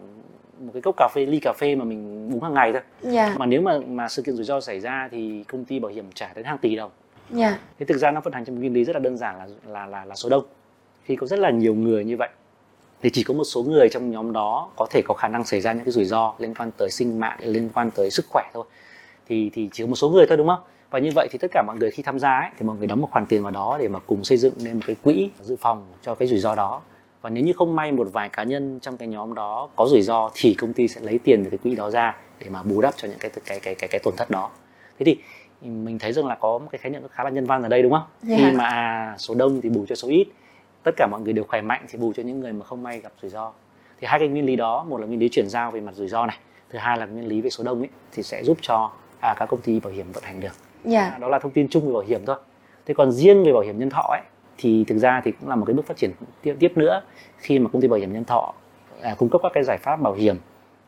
một 0.59 0.71
cái 0.73 0.81
cốc 0.81 0.95
cà 0.97 1.07
phê 1.15 1.25
ly 1.25 1.39
cà 1.39 1.53
phê 1.57 1.75
mà 1.75 1.85
mình 1.85 2.29
uống 2.33 2.43
hàng 2.43 2.53
ngày 2.53 2.73
thôi. 2.73 2.81
Dạ. 3.01 3.35
Mà 3.37 3.45
nếu 3.45 3.61
mà 3.61 3.79
mà 3.87 4.09
sự 4.09 4.21
kiện 4.21 4.35
rủi 4.35 4.45
ro 4.45 4.61
xảy 4.61 4.79
ra 4.79 5.09
thì 5.11 5.43
công 5.47 5.65
ty 5.65 5.79
bảo 5.79 5.91
hiểm 5.91 6.05
trả 6.13 6.33
đến 6.33 6.45
hàng 6.45 6.57
tỷ 6.57 6.75
đồng. 6.75 6.91
Dạ. 7.31 7.59
Thế 7.79 7.85
thực 7.85 7.97
ra 7.97 8.11
nó 8.11 8.21
vận 8.21 8.33
hành 8.33 8.45
trong 8.45 8.59
nguyên 8.59 8.73
lý 8.73 8.83
rất 8.83 8.93
là 8.93 8.99
đơn 8.99 9.17
giản 9.17 9.37
là 9.37 9.47
là 9.67 9.85
là, 9.85 10.05
là 10.05 10.15
số 10.15 10.29
đông. 10.29 10.43
Khi 11.03 11.15
có 11.15 11.27
rất 11.27 11.39
là 11.39 11.51
nhiều 11.51 11.75
người 11.75 12.05
như 12.05 12.17
vậy 12.17 12.29
thì 13.01 13.09
chỉ 13.09 13.23
có 13.23 13.33
một 13.33 13.43
số 13.43 13.63
người 13.63 13.89
trong 13.89 14.11
nhóm 14.11 14.33
đó 14.33 14.69
có 14.77 14.87
thể 14.91 15.01
có 15.05 15.13
khả 15.13 15.27
năng 15.27 15.43
xảy 15.43 15.61
ra 15.61 15.73
những 15.73 15.85
cái 15.85 15.91
rủi 15.91 16.05
ro 16.05 16.33
liên 16.39 16.53
quan 16.53 16.71
tới 16.77 16.89
sinh 16.91 17.19
mạng 17.19 17.37
liên 17.41 17.69
quan 17.73 17.91
tới 17.91 18.11
sức 18.11 18.25
khỏe 18.29 18.43
thôi. 18.53 18.65
Thì 19.27 19.49
thì 19.53 19.69
chỉ 19.71 19.83
có 19.83 19.87
một 19.87 19.95
số 19.95 20.09
người 20.09 20.25
thôi 20.27 20.37
đúng 20.37 20.47
không 20.47 20.59
và 20.89 20.99
như 20.99 21.09
vậy 21.15 21.27
thì 21.31 21.37
tất 21.37 21.51
cả 21.51 21.63
mọi 21.67 21.77
người 21.77 21.91
khi 21.91 22.03
tham 22.03 22.19
gia 22.19 22.39
ấy, 22.39 22.49
thì 22.57 22.65
mọi 22.65 22.77
người 22.77 22.87
đóng 22.87 23.01
một 23.01 23.07
khoản 23.11 23.25
tiền 23.25 23.43
vào 23.43 23.51
đó 23.51 23.77
để 23.79 23.87
mà 23.87 23.99
cùng 23.99 24.23
xây 24.23 24.37
dựng 24.37 24.53
nên 24.63 24.73
một 24.73 24.83
cái 24.87 24.95
quỹ 25.03 25.29
dự 25.41 25.55
phòng 25.55 25.85
cho 26.01 26.15
cái 26.15 26.27
rủi 26.27 26.39
ro 26.39 26.55
đó. 26.55 26.81
Và 27.21 27.29
nếu 27.29 27.43
như 27.43 27.53
không 27.53 27.75
may 27.75 27.91
một 27.91 28.07
vài 28.13 28.29
cá 28.29 28.43
nhân 28.43 28.79
trong 28.81 28.97
cái 28.97 29.07
nhóm 29.07 29.33
đó 29.33 29.69
có 29.75 29.85
rủi 29.85 30.01
ro 30.01 30.29
thì 30.33 30.53
công 30.53 30.73
ty 30.73 30.87
sẽ 30.87 31.01
lấy 31.01 31.19
tiền 31.23 31.43
từ 31.43 31.49
cái 31.49 31.57
quỹ 31.57 31.75
đó 31.75 31.89
ra 31.89 32.17
để 32.39 32.49
mà 32.49 32.63
bù 32.63 32.81
đắp 32.81 32.93
cho 32.97 33.07
những 33.07 33.19
cái 33.19 33.31
cái 33.45 33.59
cái 33.59 33.75
cái 33.75 33.87
cái 33.91 33.99
tổn 34.03 34.13
thất 34.17 34.29
đó. 34.29 34.49
Thế 34.99 35.05
thì 35.05 35.17
mình 35.61 35.99
thấy 35.99 36.13
rằng 36.13 36.27
là 36.27 36.35
có 36.35 36.57
một 36.57 36.67
cái 36.71 36.79
khái 36.79 36.91
niệm 36.91 37.01
khá 37.11 37.23
là 37.23 37.29
nhân 37.29 37.45
văn 37.45 37.63
ở 37.63 37.69
đây 37.69 37.83
đúng 37.83 37.91
không? 37.91 38.03
Dạ. 38.21 38.37
khi 38.37 38.51
mà 38.51 38.65
à, 38.65 39.15
số 39.17 39.35
đông 39.35 39.61
thì 39.61 39.69
bù 39.69 39.85
cho 39.89 39.95
số 39.95 40.07
ít 40.07 40.27
tất 40.83 40.91
cả 40.97 41.07
mọi 41.11 41.21
người 41.21 41.33
đều 41.33 41.45
khỏe 41.47 41.61
mạnh 41.61 41.85
thì 41.89 41.99
bù 41.99 42.13
cho 42.13 42.23
những 42.23 42.39
người 42.39 42.53
mà 42.53 42.65
không 42.65 42.83
may 42.83 42.99
gặp 42.99 43.11
rủi 43.21 43.31
ro. 43.31 43.51
Thì 44.01 44.07
hai 44.07 44.19
cái 44.19 44.27
nguyên 44.27 44.45
lý 44.45 44.55
đó 44.55 44.83
một 44.83 44.97
là 44.97 45.07
nguyên 45.07 45.19
lý 45.19 45.29
chuyển 45.29 45.49
giao 45.49 45.71
về 45.71 45.81
mặt 45.81 45.95
rủi 45.95 46.07
ro 46.07 46.25
này 46.25 46.37
thứ 46.69 46.79
hai 46.79 46.97
là 46.97 47.05
nguyên 47.05 47.27
lý 47.27 47.41
về 47.41 47.49
số 47.49 47.63
đông 47.63 47.79
ấy 47.79 47.89
thì 48.11 48.23
sẽ 48.23 48.43
giúp 48.43 48.57
cho 48.61 48.91
à, 49.21 49.35
các 49.37 49.45
công 49.45 49.61
ty 49.61 49.79
bảo 49.79 49.93
hiểm 49.93 50.11
vận 50.11 50.23
hành 50.23 50.39
được 50.39 50.68
dạ. 50.83 51.17
Đó 51.19 51.27
là 51.27 51.39
thông 51.39 51.51
tin 51.51 51.67
chung 51.67 51.87
về 51.87 51.93
bảo 51.93 52.03
hiểm 52.07 52.25
thôi. 52.25 52.35
Thế 52.85 52.93
còn 52.93 53.11
riêng 53.11 53.43
về 53.43 53.53
bảo 53.53 53.61
hiểm 53.61 53.79
nhân 53.79 53.89
thọ 53.89 54.07
ấy 54.11 54.21
thì 54.57 54.83
thực 54.87 54.97
ra 54.97 55.21
thì 55.23 55.31
cũng 55.31 55.49
là 55.49 55.55
một 55.55 55.65
cái 55.65 55.73
bước 55.73 55.87
phát 55.87 55.97
triển 55.97 56.11
tiếp 56.41 56.55
tiếp 56.59 56.71
nữa. 56.75 57.01
Khi 57.37 57.59
mà 57.59 57.69
công 57.73 57.81
ty 57.81 57.87
bảo 57.87 57.99
hiểm 57.99 58.13
nhân 58.13 58.25
thọ 58.25 58.53
à, 59.01 59.15
cung 59.17 59.29
cấp 59.29 59.41
các 59.43 59.51
cái 59.53 59.63
giải 59.63 59.77
pháp 59.77 60.01
bảo 60.01 60.13
hiểm 60.13 60.37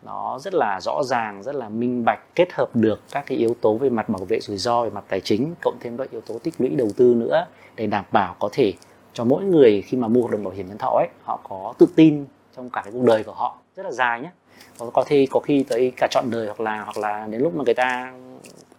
nó 0.04 0.40
rất 0.40 0.54
là 0.54 0.82
rõ 0.82 1.04
ràng 1.04 1.44
rất 1.44 1.56
là 1.56 1.70
minh 1.70 2.06
bạch 2.06 2.20
kết 2.36 2.54
hợp 2.54 2.70
được 2.74 3.02
các 3.12 3.26
cái 3.28 3.38
yếu 3.38 3.56
tố 3.62 3.74
về 3.78 3.90
mặt 3.90 4.10
bảo 4.10 4.26
vệ 4.26 4.40
rủi 4.40 4.58
ro 4.58 4.84
về 4.84 4.90
mặt 4.90 5.04
tài 5.08 5.22
chính 5.22 5.54
cộng 5.62 5.78
thêm 5.80 5.98
các 5.98 6.12
yếu 6.12 6.22
tố 6.22 6.40
tích 6.40 6.54
lũy 6.58 6.70
đầu 6.70 6.88
tư 6.98 7.14
nữa 7.18 7.46
để 7.76 7.88
đảm 7.88 8.06
bảo 8.12 8.36
có 8.40 8.50
thể 8.52 8.74
cho 9.14 9.24
mỗi 9.24 9.44
người 9.44 9.82
khi 9.82 9.98
mà 9.98 10.08
mua 10.08 10.22
hợp 10.22 10.32
đồng 10.32 10.44
bảo 10.44 10.54
hiểm 10.54 10.68
nhân 10.68 10.78
thọ 10.78 10.98
ấy 10.98 11.08
họ 11.24 11.40
có 11.50 11.74
tự 11.78 11.88
tin 11.96 12.26
trong 12.58 12.70
cả 12.70 12.82
cái 12.84 12.94
cuộc 12.94 13.04
đời 13.04 13.24
của 13.24 13.34
họ. 13.34 13.58
Rất 13.76 13.84
là 13.84 13.92
dài 13.92 14.22
nhé 14.22 14.30
có 14.78 14.90
có 14.94 15.04
khi 15.04 15.26
có 15.26 15.40
khi 15.40 15.66
tới 15.70 15.92
cả 15.98 16.08
trọn 16.12 16.26
đời 16.32 16.46
hoặc 16.46 16.60
là 16.60 16.84
hoặc 16.84 16.98
là 16.98 17.28
đến 17.28 17.42
lúc 17.42 17.56
mà 17.56 17.64
người 17.64 17.74
ta 17.74 18.14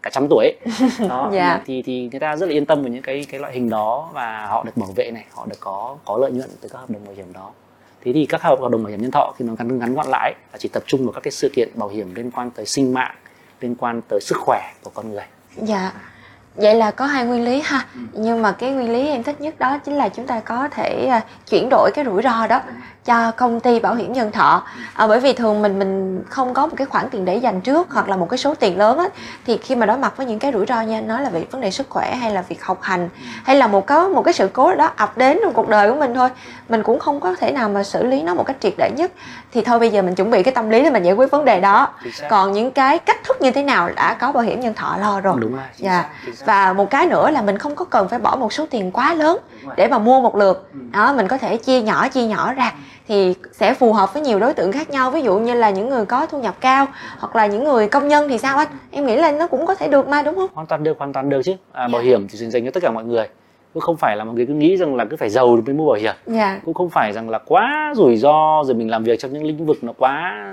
cả 0.02 0.10
trăm 0.12 0.26
tuổi 0.30 0.52
đó 1.08 1.30
Dạ. 1.32 1.60
thì 1.66 1.82
thì 1.82 2.08
người 2.10 2.20
ta 2.20 2.36
rất 2.36 2.46
là 2.46 2.52
yên 2.52 2.66
tâm 2.66 2.82
về 2.82 2.90
những 2.90 3.02
cái 3.02 3.26
cái 3.30 3.40
loại 3.40 3.52
hình 3.52 3.70
đó 3.70 4.10
và 4.12 4.46
họ 4.46 4.64
được 4.64 4.76
bảo 4.76 4.90
vệ 4.96 5.10
này 5.10 5.24
họ 5.32 5.46
được 5.46 5.56
có 5.60 5.96
có 6.04 6.18
lợi 6.18 6.30
nhuận 6.30 6.50
từ 6.60 6.68
các 6.68 6.78
hợp 6.78 6.90
đồng 6.90 7.04
bảo 7.04 7.14
hiểm 7.14 7.32
đó 7.32 7.50
thế 8.04 8.12
thì 8.12 8.26
các 8.26 8.42
hợp 8.42 8.60
đồng 8.60 8.82
bảo 8.82 8.90
hiểm 8.90 9.02
nhân 9.02 9.10
thọ 9.10 9.34
khi 9.38 9.44
nó 9.44 9.54
ngắn 9.58 9.78
ngắn 9.78 9.94
gọn 9.94 10.06
lại 10.06 10.34
là 10.52 10.58
chỉ 10.58 10.68
tập 10.68 10.82
trung 10.86 11.04
vào 11.04 11.12
các 11.12 11.20
cái 11.22 11.32
sự 11.32 11.50
kiện 11.54 11.68
bảo 11.74 11.88
hiểm 11.88 12.14
liên 12.14 12.30
quan 12.30 12.50
tới 12.50 12.66
sinh 12.66 12.94
mạng 12.94 13.14
liên 13.60 13.74
quan 13.74 14.00
tới 14.08 14.20
sức 14.20 14.36
khỏe 14.40 14.72
của 14.82 14.90
con 14.94 15.10
người 15.12 15.24
Dạ. 15.56 15.92
Vậy 16.54 16.74
là 16.74 16.90
có 16.90 17.06
hai 17.06 17.24
nguyên 17.24 17.44
lý 17.44 17.60
ha. 17.64 17.86
Nhưng 18.12 18.42
mà 18.42 18.52
cái 18.52 18.70
nguyên 18.70 18.92
lý 18.92 19.08
em 19.08 19.22
thích 19.22 19.40
nhất 19.40 19.58
đó 19.58 19.78
chính 19.84 19.94
là 19.94 20.08
chúng 20.08 20.26
ta 20.26 20.40
có 20.40 20.68
thể 20.70 21.06
à, 21.10 21.20
chuyển 21.50 21.68
đổi 21.70 21.90
cái 21.94 22.04
rủi 22.04 22.22
ro 22.22 22.46
đó 22.46 22.60
cho 23.04 23.30
công 23.30 23.60
ty 23.60 23.80
bảo 23.80 23.94
hiểm 23.94 24.12
nhân 24.12 24.32
thọ. 24.32 24.62
À, 24.94 25.06
bởi 25.06 25.20
vì 25.20 25.32
thường 25.32 25.62
mình 25.62 25.78
mình 25.78 26.22
không 26.28 26.54
có 26.54 26.66
một 26.66 26.74
cái 26.76 26.86
khoản 26.86 27.10
tiền 27.10 27.24
để 27.24 27.36
dành 27.36 27.60
trước 27.60 27.90
hoặc 27.90 28.08
là 28.08 28.16
một 28.16 28.28
cái 28.30 28.38
số 28.38 28.54
tiền 28.54 28.78
lớn 28.78 28.98
á 28.98 29.04
thì 29.46 29.56
khi 29.58 29.76
mà 29.76 29.86
đối 29.86 29.98
mặt 29.98 30.16
với 30.16 30.26
những 30.26 30.38
cái 30.38 30.52
rủi 30.52 30.66
ro 30.66 30.80
như 30.80 30.94
anh 30.94 31.08
nói 31.08 31.22
là 31.22 31.30
về 31.30 31.44
vấn 31.50 31.60
đề 31.60 31.70
sức 31.70 31.86
khỏe 31.90 32.14
hay 32.14 32.30
là 32.30 32.42
việc 32.42 32.64
học 32.64 32.78
hành 32.82 33.08
hay 33.44 33.56
là 33.56 33.66
một 33.66 33.86
có 33.86 34.08
một 34.08 34.22
cái 34.22 34.34
sự 34.34 34.48
cố 34.52 34.74
đó 34.74 34.90
ập 34.96 35.18
đến 35.18 35.38
trong 35.42 35.52
cuộc 35.52 35.68
đời 35.68 35.90
của 35.90 35.98
mình 35.98 36.14
thôi, 36.14 36.28
mình 36.68 36.82
cũng 36.82 36.98
không 36.98 37.20
có 37.20 37.34
thể 37.34 37.52
nào 37.52 37.68
mà 37.68 37.82
xử 37.82 38.04
lý 38.04 38.22
nó 38.22 38.34
một 38.34 38.44
cách 38.46 38.56
triệt 38.60 38.72
để 38.78 38.90
nhất. 38.96 39.12
Thì 39.52 39.62
thôi 39.64 39.78
bây 39.78 39.90
giờ 39.90 40.02
mình 40.02 40.14
chuẩn 40.14 40.30
bị 40.30 40.42
cái 40.42 40.54
tâm 40.54 40.70
lý 40.70 40.82
để 40.82 40.90
mình 40.90 41.02
giải 41.02 41.14
quyết 41.14 41.30
vấn 41.30 41.44
đề 41.44 41.60
đó. 41.60 41.88
Còn 42.28 42.52
những 42.52 42.70
cái 42.70 42.98
cách 42.98 43.24
thức 43.24 43.40
như 43.40 43.50
thế 43.50 43.62
nào 43.62 43.90
đã 43.96 44.14
có 44.14 44.32
bảo 44.32 44.42
hiểm 44.42 44.60
nhân 44.60 44.74
thọ 44.74 44.96
lo 45.00 45.20
rồi. 45.20 45.36
đúng 45.40 45.52
rồi 45.54 45.64
Dạ. 45.76 46.04
Và 46.46 46.72
một 46.72 46.90
cái 46.90 47.06
nữa 47.06 47.30
là 47.30 47.42
mình 47.42 47.58
không 47.58 47.74
có 47.74 47.84
cần 47.84 48.08
phải 48.08 48.18
bỏ 48.18 48.36
một 48.36 48.52
số 48.52 48.66
tiền 48.70 48.90
quá 48.90 49.14
lớn 49.14 49.38
để 49.76 49.88
mà 49.88 49.98
mua 49.98 50.20
một 50.20 50.36
lượt. 50.36 50.68
Ừ. 50.72 50.78
Đó, 50.92 51.12
mình 51.16 51.28
có 51.28 51.38
thể 51.38 51.56
chia 51.56 51.80
nhỏ 51.82 52.08
chia 52.08 52.22
nhỏ 52.26 52.52
ra 52.52 52.72
thì 53.08 53.34
sẽ 53.52 53.74
phù 53.74 53.92
hợp 53.92 54.14
với 54.14 54.22
nhiều 54.22 54.38
đối 54.38 54.54
tượng 54.54 54.72
khác 54.72 54.90
nhau. 54.90 55.10
Ví 55.10 55.22
dụ 55.22 55.38
như 55.38 55.54
là 55.54 55.70
những 55.70 55.88
người 55.88 56.04
có 56.06 56.26
thu 56.26 56.40
nhập 56.42 56.54
cao 56.60 56.86
hoặc 57.18 57.36
là 57.36 57.46
những 57.46 57.64
người 57.64 57.88
công 57.88 58.08
nhân 58.08 58.28
thì 58.28 58.38
sao 58.38 58.58
anh? 58.58 58.68
Em 58.90 59.06
nghĩ 59.06 59.16
là 59.16 59.32
nó 59.32 59.46
cũng 59.46 59.66
có 59.66 59.74
thể 59.74 59.88
được 59.88 60.08
mà 60.08 60.22
đúng 60.22 60.34
không? 60.34 60.50
hoàn 60.54 60.66
toàn 60.66 60.82
được 60.82 60.98
hoàn 60.98 61.12
toàn 61.12 61.28
được 61.28 61.40
chứ 61.44 61.52
à, 61.72 61.88
bảo 61.88 62.02
Dạ. 62.02 62.06
hiểm 62.06 62.28
thì 62.28 62.38
dành 62.38 62.64
cho 62.64 62.70
tất 62.70 62.82
cả 62.82 62.90
mọi 62.90 63.04
người 63.04 63.26
cũng 63.74 63.80
không 63.80 63.96
phải 63.96 64.16
là 64.16 64.24
mọi 64.24 64.34
người 64.34 64.46
cứ 64.46 64.54
nghĩ 64.54 64.76
rằng 64.76 64.96
là 64.96 65.04
cứ 65.10 65.16
phải 65.16 65.28
giàu 65.30 65.58
mới 65.66 65.74
mua 65.74 65.86
bảo 65.86 65.94
hiểm 66.00 66.14
Dạ. 66.26 66.60
cũng 66.64 66.74
không 66.74 66.90
phải 66.90 67.12
rằng 67.12 67.30
là 67.30 67.38
quá 67.38 67.92
rủi 67.96 68.16
ro 68.16 68.62
rồi 68.64 68.74
mình 68.74 68.90
làm 68.90 69.04
việc 69.04 69.18
trong 69.18 69.32
những 69.32 69.44
lĩnh 69.44 69.66
vực 69.66 69.76
nó 69.84 69.92
quá 69.98 70.44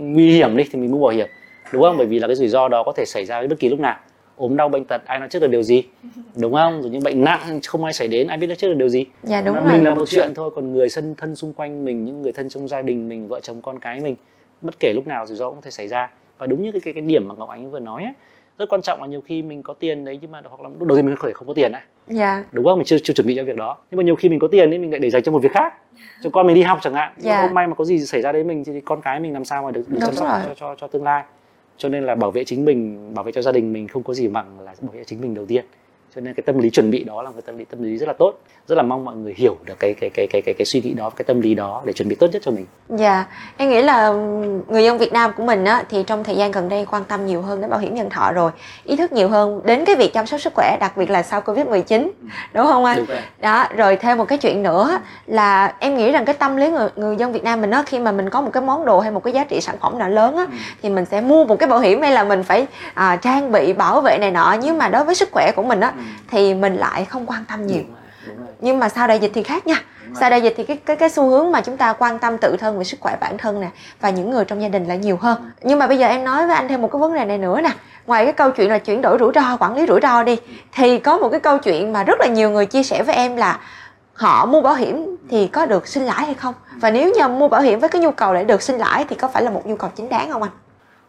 nguy 0.00 0.30
hiểm 0.32 0.56
đi 0.56 0.64
thì 0.72 0.78
mình 0.80 0.90
mua 0.90 0.98
bảo 1.06 1.10
hiểm 1.16 1.26
đúng 1.72 1.82
không 1.82 1.96
bởi 1.98 2.06
vì 2.06 2.18
là 2.18 2.26
cái 2.26 2.36
rủi 2.36 2.48
ro 2.48 2.68
đó 2.68 2.82
có 2.86 2.92
thể 2.96 3.04
xảy 3.04 3.24
ra 3.24 3.42
bất 3.50 3.58
kỳ 3.58 3.68
lúc 3.68 3.80
nào 3.80 3.96
ốm 4.36 4.56
đau 4.56 4.68
bệnh 4.68 4.84
tật 4.84 5.02
ai 5.06 5.18
nói 5.18 5.28
trước 5.28 5.38
được 5.38 5.48
điều 5.50 5.62
gì? 5.62 5.82
Đúng 6.40 6.52
không? 6.54 6.82
Rồi 6.82 6.90
những 6.90 7.02
bệnh 7.02 7.24
nặng 7.24 7.60
không 7.66 7.84
ai 7.84 7.92
xảy 7.92 8.08
đến 8.08 8.26
ai 8.26 8.38
biết 8.38 8.46
nói 8.46 8.56
trước 8.56 8.68
được 8.68 8.74
điều 8.74 8.88
gì? 8.88 9.04
Dạ 9.22 9.40
đúng 9.40 9.54
Mà 9.54 9.60
rồi. 9.62 9.72
mình 9.72 9.84
là 9.84 9.94
một 9.94 10.08
chuyện 10.08 10.34
thôi 10.34 10.50
còn 10.54 10.72
người 10.72 10.88
thân 10.94 11.14
thân 11.18 11.36
xung 11.36 11.52
quanh 11.52 11.84
mình 11.84 12.04
những 12.04 12.22
người 12.22 12.32
thân 12.32 12.48
trong 12.48 12.68
gia 12.68 12.82
đình 12.82 13.08
mình 13.08 13.28
vợ 13.28 13.40
chồng 13.40 13.62
con 13.62 13.78
cái 13.78 14.00
mình 14.00 14.16
bất 14.60 14.74
kể 14.80 14.92
lúc 14.94 15.06
nào 15.06 15.26
rủi 15.26 15.36
ro 15.36 15.46
cũng 15.48 15.54
có 15.56 15.62
thể 15.64 15.70
xảy 15.70 15.88
ra. 15.88 16.10
Và 16.38 16.46
đúng 16.46 16.62
như 16.62 16.72
cái 16.72 16.80
cái, 16.80 16.94
cái 16.94 17.02
điểm 17.02 17.28
mà 17.28 17.34
ngọc 17.38 17.48
ánh 17.48 17.70
vừa 17.70 17.80
nói 17.80 18.02
ấy, 18.02 18.12
rất 18.58 18.68
quan 18.68 18.82
trọng 18.82 19.00
là 19.00 19.06
nhiều 19.06 19.20
khi 19.20 19.42
mình 19.42 19.62
có 19.62 19.74
tiền 19.74 20.04
đấy 20.04 20.18
nhưng 20.22 20.30
mà 20.30 20.42
hoặc 20.48 20.60
là 20.60 20.68
lúc 20.78 20.88
đầu 20.88 20.96
tiên 20.98 21.06
mình 21.06 21.16
có 21.18 21.28
thể 21.28 21.32
không 21.34 21.48
có 21.48 21.54
tiền 21.54 21.72
đấy 21.72 21.80
Dạ. 22.08 22.44
đúng 22.52 22.64
không? 22.64 22.78
Mình 22.78 22.84
chưa 22.86 22.96
chưa 23.02 23.14
chuẩn 23.14 23.26
bị 23.26 23.34
cho 23.36 23.44
việc 23.44 23.56
đó. 23.56 23.76
Nhưng 23.90 23.96
mà 23.96 24.02
nhiều 24.04 24.16
khi 24.16 24.28
mình 24.28 24.38
có 24.38 24.48
tiền 24.48 24.70
ấy 24.70 24.78
mình 24.78 24.90
lại 24.90 25.00
để 25.00 25.10
dành 25.10 25.22
cho 25.22 25.32
một 25.32 25.38
việc 25.42 25.52
khác 25.52 25.74
cho 26.22 26.30
con 26.30 26.46
mình 26.46 26.54
đi 26.56 26.62
học 26.62 26.78
chẳng 26.82 26.94
hạn. 26.94 27.12
Nhưng 27.16 27.24
Dạ. 27.26 27.42
không 27.42 27.54
may 27.54 27.66
mà 27.66 27.74
có 27.74 27.84
gì 27.84 27.98
xảy 27.98 28.22
ra 28.22 28.32
đến 28.32 28.48
mình 28.48 28.64
thì 28.64 28.80
con 28.84 29.00
cái 29.02 29.20
mình 29.20 29.32
làm 29.32 29.44
sao 29.44 29.62
mà 29.62 29.70
được, 29.70 29.80
được 29.80 29.86
Đúng 29.88 30.00
chăm 30.00 30.14
sóc 30.14 30.28
rồi. 30.28 30.40
cho, 30.46 30.54
cho 30.60 30.74
cho 30.80 30.86
tương 30.86 31.02
lai 31.04 31.24
cho 31.78 31.88
nên 31.88 32.04
là 32.04 32.14
bảo 32.14 32.30
vệ 32.30 32.44
chính 32.44 32.64
mình, 32.64 33.14
bảo 33.14 33.24
vệ 33.24 33.32
cho 33.32 33.42
gia 33.42 33.52
đình 33.52 33.72
mình 33.72 33.88
không 33.88 34.02
có 34.02 34.14
gì 34.14 34.28
bằng 34.28 34.60
là 34.60 34.74
bảo 34.80 34.92
vệ 34.92 35.04
chính 35.04 35.20
mình 35.20 35.34
đầu 35.34 35.46
tiên 35.46 35.64
cho 36.16 36.22
nên 36.22 36.34
cái 36.34 36.42
tâm 36.46 36.58
lý 36.58 36.70
chuẩn 36.70 36.90
bị 36.90 37.04
đó 37.04 37.22
là 37.22 37.30
một 37.30 37.34
cái 37.36 37.42
tâm 37.46 37.58
lý 37.58 37.64
tâm 37.64 37.82
lý 37.82 37.96
rất 37.96 38.06
là 38.06 38.12
tốt 38.18 38.34
rất 38.68 38.76
là 38.76 38.82
mong 38.82 39.04
mọi 39.04 39.16
người 39.16 39.34
hiểu 39.36 39.56
được 39.64 39.74
cái 39.78 39.94
cái 40.00 40.10
cái 40.14 40.26
cái 40.30 40.42
cái, 40.42 40.54
cái 40.58 40.64
suy 40.64 40.80
nghĩ 40.80 40.94
đó 40.94 41.10
cái 41.10 41.24
tâm 41.24 41.40
lý 41.40 41.54
đó 41.54 41.82
để 41.84 41.92
chuẩn 41.92 42.08
bị 42.08 42.14
tốt 42.14 42.26
nhất 42.32 42.42
cho 42.44 42.50
mình 42.50 42.66
Dạ, 42.88 43.26
em 43.56 43.70
nghĩ 43.70 43.82
là 43.82 44.12
người 44.68 44.84
dân 44.84 44.98
Việt 44.98 45.12
Nam 45.12 45.32
của 45.36 45.44
mình 45.44 45.64
á 45.64 45.84
thì 45.90 46.02
trong 46.02 46.24
thời 46.24 46.36
gian 46.36 46.50
gần 46.50 46.68
đây 46.68 46.86
quan 46.90 47.04
tâm 47.04 47.26
nhiều 47.26 47.42
hơn 47.42 47.60
đến 47.60 47.70
bảo 47.70 47.80
hiểm 47.80 47.94
nhân 47.94 48.10
thọ 48.10 48.32
rồi, 48.32 48.50
ý 48.84 48.96
thức 48.96 49.12
nhiều 49.12 49.28
hơn 49.28 49.60
đến 49.64 49.84
cái 49.84 49.96
việc 49.96 50.12
chăm 50.12 50.26
sóc 50.26 50.40
sức 50.40 50.52
khỏe, 50.54 50.76
đặc 50.80 50.96
biệt 50.96 51.10
là 51.10 51.22
sau 51.22 51.40
Covid-19. 51.40 52.10
Đúng 52.52 52.66
không 52.66 52.84
anh? 52.84 52.98
Đúng. 52.98 53.16
Đó, 53.40 53.66
rồi 53.76 53.96
thêm 53.96 54.18
một 54.18 54.24
cái 54.24 54.38
chuyện 54.38 54.62
nữa 54.62 54.98
là 55.26 55.74
em 55.78 55.96
nghĩ 55.96 56.12
rằng 56.12 56.24
cái 56.24 56.34
tâm 56.34 56.56
lý 56.56 56.70
người 56.70 56.88
người 56.96 57.16
dân 57.16 57.32
Việt 57.32 57.44
Nam 57.44 57.60
mình 57.60 57.70
á 57.70 57.82
khi 57.86 57.98
mà 57.98 58.12
mình 58.12 58.30
có 58.30 58.40
một 58.40 58.50
cái 58.52 58.62
món 58.62 58.84
đồ 58.84 59.00
hay 59.00 59.10
một 59.10 59.24
cái 59.24 59.32
giá 59.32 59.44
trị 59.44 59.60
sản 59.60 59.76
phẩm 59.80 59.98
nào 59.98 60.08
lớn 60.08 60.36
á 60.36 60.46
thì 60.82 60.88
mình 60.88 61.04
sẽ 61.04 61.20
mua 61.20 61.44
một 61.44 61.56
cái 61.56 61.68
bảo 61.68 61.78
hiểm 61.78 62.02
hay 62.02 62.12
là 62.12 62.24
mình 62.24 62.42
phải 62.42 62.66
à, 62.94 63.16
trang 63.16 63.52
bị 63.52 63.72
bảo 63.72 64.00
vệ 64.00 64.18
này 64.18 64.30
nọ 64.30 64.56
nhưng 64.62 64.78
mà 64.78 64.88
đối 64.88 65.04
với 65.04 65.14
sức 65.14 65.28
khỏe 65.32 65.52
của 65.56 65.62
mình 65.62 65.80
á 65.80 65.92
thì 66.30 66.54
mình 66.54 66.76
lại 66.76 67.04
không 67.04 67.26
quan 67.26 67.44
tâm 67.48 67.66
nhiều. 67.66 67.82
Nhưng 68.60 68.78
mà 68.78 68.88
sau 68.88 69.06
đại 69.06 69.18
dịch 69.18 69.30
thì 69.34 69.42
khác 69.42 69.66
nha. 69.66 69.82
Sau 70.20 70.30
đại 70.30 70.42
dịch 70.42 70.54
thì 70.56 70.64
cái 70.64 70.76
cái 70.76 70.96
cái 70.96 71.10
xu 71.10 71.28
hướng 71.28 71.52
mà 71.52 71.60
chúng 71.60 71.76
ta 71.76 71.92
quan 71.92 72.18
tâm 72.18 72.38
tự 72.38 72.56
thân 72.56 72.78
về 72.78 72.84
sức 72.84 73.00
khỏe 73.00 73.16
bản 73.20 73.38
thân 73.38 73.60
nè 73.60 73.68
và 74.00 74.10
những 74.10 74.30
người 74.30 74.44
trong 74.44 74.62
gia 74.62 74.68
đình 74.68 74.86
lại 74.86 74.98
nhiều 74.98 75.16
hơn. 75.16 75.50
Nhưng 75.62 75.78
mà 75.78 75.86
bây 75.86 75.98
giờ 75.98 76.06
em 76.06 76.24
nói 76.24 76.46
với 76.46 76.56
anh 76.56 76.68
thêm 76.68 76.82
một 76.82 76.88
cái 76.92 77.00
vấn 77.00 77.14
đề 77.14 77.24
này 77.24 77.38
nữa 77.38 77.60
nè. 77.60 77.70
Ngoài 78.06 78.24
cái 78.24 78.32
câu 78.32 78.50
chuyện 78.50 78.70
là 78.70 78.78
chuyển 78.78 79.02
đổi 79.02 79.18
rủi 79.18 79.32
ro, 79.34 79.56
quản 79.60 79.74
lý 79.74 79.86
rủi 79.86 80.00
ro 80.00 80.22
đi 80.22 80.36
thì 80.72 80.98
có 80.98 81.18
một 81.18 81.28
cái 81.28 81.40
câu 81.40 81.58
chuyện 81.58 81.92
mà 81.92 82.04
rất 82.04 82.20
là 82.20 82.26
nhiều 82.26 82.50
người 82.50 82.66
chia 82.66 82.82
sẻ 82.82 83.02
với 83.02 83.14
em 83.14 83.36
là 83.36 83.60
họ 84.14 84.46
mua 84.46 84.60
bảo 84.60 84.74
hiểm 84.74 85.16
thì 85.30 85.46
có 85.46 85.66
được 85.66 85.86
sinh 85.86 86.04
lãi 86.04 86.24
hay 86.24 86.34
không? 86.34 86.54
Và 86.76 86.90
nếu 86.90 87.12
như 87.12 87.28
mua 87.28 87.48
bảo 87.48 87.60
hiểm 87.60 87.80
với 87.80 87.88
cái 87.88 88.02
nhu 88.02 88.10
cầu 88.10 88.34
để 88.34 88.44
được 88.44 88.62
sinh 88.62 88.76
lãi 88.76 89.04
thì 89.08 89.16
có 89.16 89.28
phải 89.28 89.42
là 89.42 89.50
một 89.50 89.66
nhu 89.66 89.76
cầu 89.76 89.90
chính 89.96 90.08
đáng 90.08 90.30
không 90.30 90.42
anh? 90.42 90.52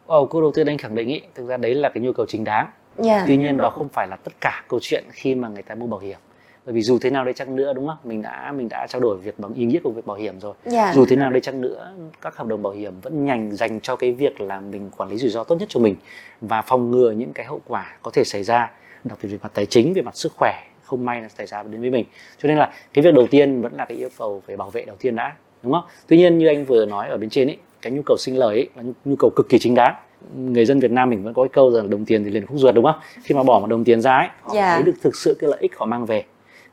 Ồ, 0.05 0.25
câu 0.25 0.41
đầu 0.41 0.51
tiên 0.55 0.67
anh 0.67 0.77
khẳng 0.77 0.95
định 0.95 1.07
ý, 1.07 1.21
thực 1.35 1.47
ra 1.47 1.57
đấy 1.57 1.75
là 1.75 1.89
cái 1.89 2.03
nhu 2.03 2.11
cầu 2.13 2.25
chính 2.29 2.43
đáng 2.43 2.67
Dạ. 2.97 3.23
tuy 3.27 3.37
nhiên 3.37 3.57
đó 3.57 3.69
không 3.69 3.89
phải 3.89 4.07
là 4.07 4.15
tất 4.15 4.33
cả 4.41 4.63
câu 4.67 4.79
chuyện 4.83 5.03
khi 5.11 5.35
mà 5.35 5.47
người 5.47 5.63
ta 5.63 5.75
mua 5.75 5.87
bảo 5.87 5.99
hiểm. 5.99 6.17
Bởi 6.65 6.73
vì 6.73 6.81
dù 6.81 6.99
thế 7.01 7.09
nào 7.09 7.25
đây 7.25 7.33
chăng 7.33 7.55
nữa 7.55 7.73
đúng 7.73 7.87
không? 7.87 7.97
Mình 8.03 8.21
đã 8.21 8.53
mình 8.57 8.69
đã 8.69 8.87
trao 8.89 9.01
đổi 9.01 9.17
việc 9.17 9.39
bằng 9.39 9.53
ý 9.53 9.65
nghĩa 9.65 9.79
của 9.83 9.91
việc 9.91 10.05
bảo 10.05 10.17
hiểm 10.17 10.39
rồi. 10.39 10.53
Dạ. 10.65 10.93
dù 10.95 11.05
thế 11.05 11.15
nào 11.15 11.31
đây 11.31 11.41
chăng 11.41 11.61
nữa 11.61 11.93
các 12.21 12.35
hợp 12.37 12.47
đồng 12.47 12.63
bảo 12.63 12.73
hiểm 12.73 13.01
vẫn 13.01 13.25
nhành 13.25 13.55
dành 13.55 13.79
cho 13.79 13.95
cái 13.95 14.11
việc 14.11 14.41
là 14.41 14.59
mình 14.59 14.89
quản 14.97 15.09
lý 15.09 15.17
rủi 15.17 15.29
ro 15.29 15.43
tốt 15.43 15.55
nhất 15.55 15.69
cho 15.71 15.79
mình 15.79 15.95
và 16.41 16.61
phòng 16.61 16.91
ngừa 16.91 17.11
những 17.11 17.33
cái 17.33 17.45
hậu 17.45 17.61
quả 17.67 17.97
có 18.01 18.11
thể 18.11 18.23
xảy 18.23 18.43
ra 18.43 18.71
đặc 19.03 19.17
biệt 19.23 19.29
về 19.29 19.37
mặt 19.43 19.51
tài 19.53 19.65
chính 19.65 19.93
về 19.93 20.01
mặt 20.01 20.15
sức 20.15 20.31
khỏe 20.35 20.63
không 20.83 21.05
may 21.05 21.21
là 21.21 21.29
xảy 21.29 21.47
ra 21.47 21.63
đến 21.63 21.81
với 21.81 21.89
mình. 21.89 22.05
Cho 22.37 22.47
nên 22.47 22.57
là 22.57 22.71
cái 22.93 23.03
việc 23.03 23.13
đầu 23.13 23.27
tiên 23.27 23.61
vẫn 23.61 23.73
là 23.73 23.85
cái 23.85 23.97
yêu 23.97 24.09
cầu 24.17 24.41
về 24.47 24.55
bảo 24.55 24.69
vệ 24.69 24.85
đầu 24.85 24.95
tiên 24.99 25.15
đã 25.15 25.35
đúng 25.63 25.73
không? 25.73 25.83
Tuy 26.07 26.17
nhiên 26.17 26.37
như 26.37 26.47
anh 26.47 26.65
vừa 26.65 26.85
nói 26.85 27.09
ở 27.09 27.17
bên 27.17 27.29
trên 27.29 27.47
ấy 27.47 27.57
cái 27.81 27.93
nhu 27.93 28.01
cầu 28.05 28.17
sinh 28.17 28.37
lời 28.37 28.55
ấy 28.55 28.69
là 28.75 28.83
nhu 29.05 29.15
cầu 29.19 29.29
cực 29.35 29.49
kỳ 29.49 29.59
chính 29.59 29.75
đáng 29.75 29.95
người 30.35 30.65
dân 30.65 30.79
Việt 30.79 30.91
Nam 30.91 31.09
mình 31.09 31.23
vẫn 31.23 31.33
có 31.33 31.43
cái 31.43 31.49
câu 31.49 31.71
rằng 31.71 31.89
đồng 31.89 32.05
tiền 32.05 32.23
thì 32.23 32.29
liền 32.29 32.45
khúc 32.45 32.57
ruột 32.57 32.75
đúng 32.75 32.85
không? 32.85 32.95
Khi 33.23 33.35
mà 33.35 33.43
bỏ 33.43 33.59
một 33.59 33.67
đồng 33.67 33.83
tiền 33.83 34.01
ra 34.01 34.17
ấy 34.17 34.27
họ 34.41 34.53
Dạ. 34.55 34.73
thấy 34.73 34.83
được 34.83 34.95
thực 35.01 35.15
sự 35.15 35.37
cái 35.39 35.49
lợi 35.49 35.59
ích 35.61 35.71
họ 35.77 35.85
mang 35.85 36.05
về. 36.05 36.23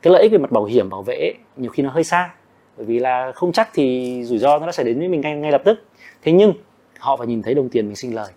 Cái 0.01 0.13
lợi 0.13 0.21
ích 0.21 0.31
về 0.31 0.37
mặt 0.37 0.51
bảo 0.51 0.65
hiểm 0.65 0.89
bảo 0.89 1.01
vệ 1.01 1.15
ấy, 1.15 1.33
nhiều 1.57 1.71
khi 1.71 1.83
nó 1.83 1.89
hơi 1.89 2.03
xa. 2.03 2.29
Bởi 2.77 2.85
vì 2.85 2.99
là 2.99 3.31
không 3.35 3.51
chắc 3.51 3.69
thì 3.73 4.21
rủi 4.23 4.37
ro 4.39 4.59
nó 4.59 4.65
đã 4.65 4.71
xảy 4.71 4.85
đến 4.85 4.99
với 4.99 5.07
mình 5.07 5.21
ngay 5.21 5.35
ngay 5.35 5.51
lập 5.51 5.61
tức. 5.65 5.83
Thế 6.21 6.31
nhưng 6.31 6.53
họ 6.99 7.17
phải 7.17 7.27
nhìn 7.27 7.41
thấy 7.41 7.53
đồng 7.53 7.69
tiền 7.69 7.85
mình 7.85 7.95
sinh 7.95 8.15
lời. 8.15 8.31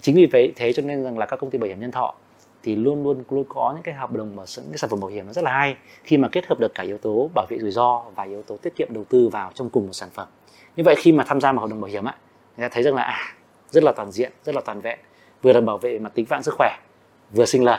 Chính 0.00 0.16
vì 0.16 0.26
vậy 0.32 0.52
thế 0.56 0.72
cho 0.72 0.82
nên 0.82 1.04
rằng 1.04 1.18
là 1.18 1.26
các 1.26 1.36
công 1.36 1.50
ty 1.50 1.58
bảo 1.58 1.68
hiểm 1.68 1.80
nhân 1.80 1.90
thọ 1.90 2.14
thì 2.62 2.76
luôn 2.76 3.02
luôn 3.04 3.24
luôn 3.30 3.44
có 3.48 3.72
những 3.74 3.82
cái 3.82 3.94
hợp 3.94 4.12
đồng 4.12 4.36
và 4.36 4.44
những 4.56 4.70
cái 4.70 4.78
sản 4.78 4.90
phẩm 4.90 5.00
bảo 5.00 5.10
hiểm 5.10 5.26
nó 5.26 5.32
rất 5.32 5.44
là 5.44 5.52
hay 5.52 5.76
khi 6.04 6.16
mà 6.16 6.28
kết 6.28 6.46
hợp 6.46 6.60
được 6.60 6.74
cả 6.74 6.82
yếu 6.82 6.98
tố 6.98 7.30
bảo 7.34 7.46
vệ 7.50 7.58
rủi 7.58 7.70
ro 7.70 8.02
và 8.16 8.22
yếu 8.24 8.42
tố 8.42 8.56
tiết 8.56 8.76
kiệm 8.76 8.88
đầu 8.90 9.04
tư 9.04 9.28
vào 9.28 9.50
trong 9.54 9.70
cùng 9.70 9.86
một 9.86 9.92
sản 9.92 10.08
phẩm. 10.12 10.28
Như 10.76 10.84
vậy 10.84 10.94
khi 10.98 11.12
mà 11.12 11.24
tham 11.26 11.40
gia 11.40 11.52
vào 11.52 11.60
hợp 11.60 11.70
đồng 11.70 11.80
bảo 11.80 11.90
hiểm 11.90 12.04
á 12.04 12.14
người 12.56 12.68
ta 12.68 12.74
thấy 12.74 12.82
rằng 12.82 12.94
là 12.94 13.02
à 13.02 13.18
rất 13.70 13.84
là 13.84 13.92
toàn 13.92 14.12
diện, 14.12 14.32
rất 14.44 14.54
là 14.54 14.60
toàn 14.64 14.80
vẹn. 14.80 14.98
Vừa 15.42 15.52
là 15.52 15.60
bảo 15.60 15.78
vệ 15.78 15.98
mặt 15.98 16.12
tính 16.14 16.26
mạng 16.30 16.42
sức 16.42 16.54
khỏe, 16.58 16.76
vừa 17.32 17.44
sinh 17.44 17.64
lời. 17.64 17.78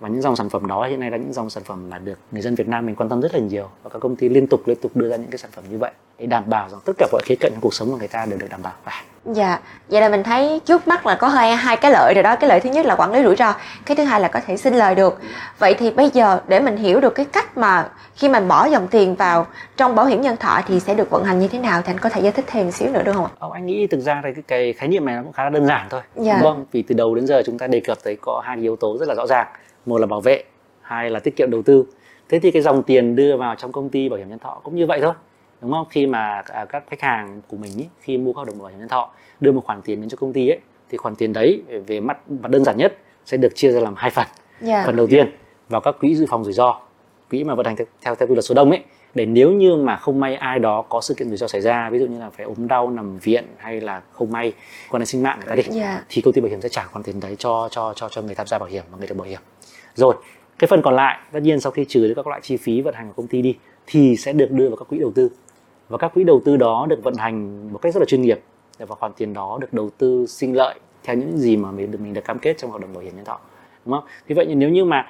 Và 0.00 0.08
những 0.08 0.22
dòng 0.22 0.36
sản 0.36 0.48
phẩm 0.48 0.66
đó 0.66 0.86
hiện 0.86 1.00
nay 1.00 1.10
là 1.10 1.16
những 1.16 1.32
dòng 1.32 1.50
sản 1.50 1.64
phẩm 1.64 1.90
mà 1.90 1.98
được 1.98 2.18
người 2.32 2.42
dân 2.42 2.54
Việt 2.54 2.68
Nam 2.68 2.86
mình 2.86 2.94
quan 2.94 3.08
tâm 3.08 3.20
rất 3.20 3.34
là 3.34 3.40
nhiều 3.40 3.68
và 3.82 3.90
các 3.90 3.98
công 3.98 4.16
ty 4.16 4.28
liên 4.28 4.46
tục 4.46 4.62
liên 4.66 4.78
tục 4.82 4.96
đưa 4.96 5.08
ra 5.08 5.16
những 5.16 5.30
cái 5.30 5.38
sản 5.38 5.50
phẩm 5.50 5.64
như 5.70 5.78
vậy 5.78 5.92
để 6.18 6.26
đảm 6.26 6.44
bảo 6.46 6.68
rằng 6.68 6.80
tất 6.84 6.92
cả 6.98 7.08
mọi 7.12 7.22
khía 7.24 7.36
cạnh 7.40 7.52
trong 7.52 7.60
cuộc 7.60 7.74
sống 7.74 7.90
của 7.90 7.96
người 7.96 8.08
ta 8.08 8.26
đều 8.26 8.38
được 8.38 8.46
đảm 8.50 8.62
bảo. 8.62 8.72
Và 8.84 9.04
Dạ, 9.24 9.60
vậy 9.88 10.00
là 10.00 10.08
mình 10.08 10.22
thấy 10.22 10.60
trước 10.64 10.88
mắt 10.88 11.06
là 11.06 11.14
có 11.14 11.28
hai 11.28 11.56
hai 11.56 11.76
cái 11.76 11.90
lợi 11.90 12.14
rồi 12.14 12.22
đó. 12.22 12.36
Cái 12.36 12.48
lợi 12.48 12.60
thứ 12.60 12.70
nhất 12.70 12.86
là 12.86 12.94
quản 12.96 13.12
lý 13.12 13.22
rủi 13.22 13.36
ro, 13.36 13.54
cái 13.86 13.96
thứ 13.96 14.04
hai 14.04 14.20
là 14.20 14.28
có 14.28 14.40
thể 14.46 14.56
sinh 14.56 14.74
lời 14.74 14.94
được. 14.94 15.18
Vậy 15.58 15.74
thì 15.74 15.90
bây 15.90 16.10
giờ 16.10 16.40
để 16.48 16.60
mình 16.60 16.76
hiểu 16.76 17.00
được 17.00 17.14
cái 17.14 17.24
cách 17.26 17.58
mà 17.58 17.88
khi 18.14 18.28
mình 18.28 18.48
bỏ 18.48 18.66
dòng 18.66 18.88
tiền 18.88 19.14
vào 19.14 19.46
trong 19.76 19.94
bảo 19.94 20.06
hiểm 20.06 20.20
nhân 20.20 20.36
thọ 20.36 20.60
thì 20.66 20.80
sẽ 20.80 20.94
được 20.94 21.10
vận 21.10 21.24
hành 21.24 21.38
như 21.38 21.48
thế 21.48 21.58
nào 21.58 21.82
thì 21.84 21.92
anh 21.92 21.98
có 21.98 22.08
thể 22.08 22.20
giải 22.20 22.32
thích 22.32 22.44
thêm 22.48 22.70
xíu 22.70 22.90
nữa 22.90 23.02
được 23.02 23.12
không 23.12 23.24
ạ? 23.24 23.30
Ông 23.38 23.52
anh 23.52 23.66
nghĩ 23.66 23.86
thực 23.86 24.00
ra 24.00 24.20
thì 24.24 24.28
cái, 24.34 24.42
cái 24.48 24.72
khái 24.72 24.88
niệm 24.88 25.04
này 25.04 25.16
nó 25.16 25.22
cũng 25.22 25.32
khá 25.32 25.44
là 25.44 25.50
đơn 25.50 25.66
giản 25.66 25.86
thôi 25.90 26.00
Dạ. 26.16 26.34
đúng 26.34 26.42
không? 26.52 26.64
Vì 26.72 26.82
từ 26.82 26.94
đầu 26.94 27.14
đến 27.14 27.26
giờ 27.26 27.42
chúng 27.46 27.58
ta 27.58 27.66
đề 27.66 27.80
cập 27.80 27.98
tới 28.04 28.16
có 28.20 28.42
hai 28.44 28.56
yếu 28.56 28.76
tố 28.76 28.96
rất 28.98 29.08
là 29.08 29.14
rõ 29.14 29.26
ràng 29.26 29.46
một 29.86 29.98
là 29.98 30.06
bảo 30.06 30.20
vệ 30.20 30.44
hai 30.82 31.10
là 31.10 31.18
tiết 31.20 31.36
kiệm 31.36 31.50
đầu 31.50 31.62
tư 31.62 31.84
thế 32.28 32.38
thì 32.38 32.50
cái 32.50 32.62
dòng 32.62 32.82
tiền 32.82 33.16
đưa 33.16 33.36
vào 33.36 33.54
trong 33.58 33.72
công 33.72 33.88
ty 33.88 34.08
bảo 34.08 34.18
hiểm 34.18 34.28
nhân 34.28 34.38
thọ 34.38 34.60
cũng 34.62 34.76
như 34.76 34.86
vậy 34.86 34.98
thôi 35.02 35.12
đúng 35.62 35.70
không 35.72 35.86
khi 35.90 36.06
mà 36.06 36.42
à, 36.46 36.64
các 36.64 36.84
khách 36.90 37.00
hàng 37.00 37.40
của 37.48 37.56
mình 37.56 37.70
ý, 37.78 37.84
khi 38.00 38.18
mua 38.18 38.32
các 38.32 38.38
hợp 38.38 38.46
đồng 38.46 38.58
bảo 38.58 38.68
hiểm 38.68 38.78
nhân 38.78 38.88
thọ 38.88 39.10
đưa 39.40 39.52
một 39.52 39.64
khoản 39.64 39.82
tiền 39.82 40.00
đến 40.00 40.08
cho 40.10 40.16
công 40.16 40.32
ty 40.32 40.48
ấy 40.48 40.58
thì 40.90 40.98
khoản 40.98 41.14
tiền 41.16 41.32
đấy 41.32 41.62
về- 41.86 42.00
mặt 42.00 42.18
mặt 42.42 42.50
đơn 42.50 42.64
giản 42.64 42.76
nhất 42.76 42.98
sẽ 43.24 43.36
được 43.36 43.54
chia 43.54 43.70
ra 43.72 43.80
làm 43.80 43.94
hai 43.96 44.10
phần 44.10 44.26
Dạ. 44.60 44.82
phần 44.86 44.96
đầu 44.96 45.06
tiên 45.06 45.32
vào 45.68 45.80
các 45.80 45.96
quỹ 46.00 46.14
dự 46.14 46.26
phòng 46.28 46.44
rủi 46.44 46.52
ro 46.52 46.80
quỹ 47.30 47.44
mà 47.44 47.54
vận 47.54 47.66
hành 47.66 47.76
theo 47.76 47.86
theo, 48.04 48.14
theo 48.14 48.26
quy 48.28 48.34
luật 48.34 48.44
số 48.44 48.54
đông 48.54 48.70
ấy 48.70 48.80
để 49.14 49.26
nếu 49.26 49.52
như 49.52 49.76
mà 49.76 49.96
không 49.96 50.20
may 50.20 50.34
ai 50.36 50.58
đó 50.58 50.82
có 50.88 51.00
sự 51.00 51.14
kiện 51.14 51.28
rủi 51.28 51.36
ro 51.36 51.46
xảy 51.48 51.60
ra 51.60 51.90
ví 51.90 51.98
dụ 51.98 52.06
như 52.06 52.18
là 52.20 52.30
phải 52.30 52.46
ốm 52.46 52.68
đau 52.68 52.90
nằm 52.90 53.18
viện 53.18 53.44
hay 53.58 53.80
là 53.80 54.02
không 54.12 54.32
may 54.32 54.52
quan 54.90 55.00
đến 55.00 55.06
sinh 55.06 55.22
mạng 55.22 55.38
người 55.38 55.48
ta 55.48 55.54
đi 55.54 55.62
Dạ. 55.80 56.04
thì 56.08 56.22
công 56.22 56.34
ty 56.34 56.40
bảo 56.40 56.50
hiểm 56.50 56.60
sẽ 56.60 56.68
trả 56.68 56.84
khoản 56.84 57.02
tiền 57.02 57.20
đấy 57.20 57.36
cho 57.38 57.68
cho 57.70 57.92
cho 57.96 58.08
cho 58.08 58.22
người 58.22 58.34
tham 58.34 58.46
gia 58.46 58.58
bảo 58.58 58.68
hiểm 58.68 58.84
và 58.90 58.98
người 58.98 59.06
được 59.06 59.16
bảo 59.16 59.26
hiểm 59.28 59.40
rồi 59.94 60.14
cái 60.58 60.68
phần 60.68 60.82
còn 60.82 60.94
lại 60.96 61.18
tất 61.32 61.40
nhiên 61.42 61.60
sau 61.60 61.72
khi 61.72 61.84
trừ 61.88 62.06
đi 62.08 62.12
các 62.16 62.26
loại 62.26 62.40
chi 62.40 62.56
phí 62.56 62.80
vận 62.80 62.94
hành 62.94 63.06
của 63.08 63.14
công 63.16 63.26
ty 63.26 63.42
đi 63.42 63.56
thì 63.86 64.16
sẽ 64.16 64.32
được 64.32 64.50
đưa 64.50 64.68
vào 64.68 64.76
các 64.76 64.88
quỹ 64.88 64.98
đầu 64.98 65.12
tư 65.14 65.30
và 65.92 65.98
các 65.98 66.14
quỹ 66.14 66.24
đầu 66.24 66.40
tư 66.44 66.56
đó 66.56 66.86
được 66.88 67.02
vận 67.02 67.14
hành 67.14 67.68
một 67.72 67.78
cách 67.78 67.94
rất 67.94 68.00
là 68.00 68.04
chuyên 68.04 68.22
nghiệp 68.22 68.40
và 68.78 68.94
khoản 68.94 69.12
tiền 69.12 69.32
đó 69.32 69.58
được 69.60 69.72
đầu 69.72 69.90
tư 69.98 70.26
sinh 70.26 70.56
lợi 70.56 70.74
theo 71.02 71.16
những 71.16 71.38
gì 71.38 71.56
mà 71.56 71.70
mình 71.70 71.90
được 71.90 72.00
mình 72.00 72.14
được 72.14 72.24
cam 72.24 72.38
kết 72.38 72.58
trong 72.58 72.70
hợp 72.70 72.80
đồng 72.80 72.92
bảo 72.92 73.02
hiểm 73.02 73.16
nhân 73.16 73.24
thọ 73.24 73.38
đúng 73.84 73.94
không? 73.94 74.04
Vì 74.26 74.34
vậy 74.34 74.54
nếu 74.54 74.68
như 74.68 74.84
mà 74.84 75.06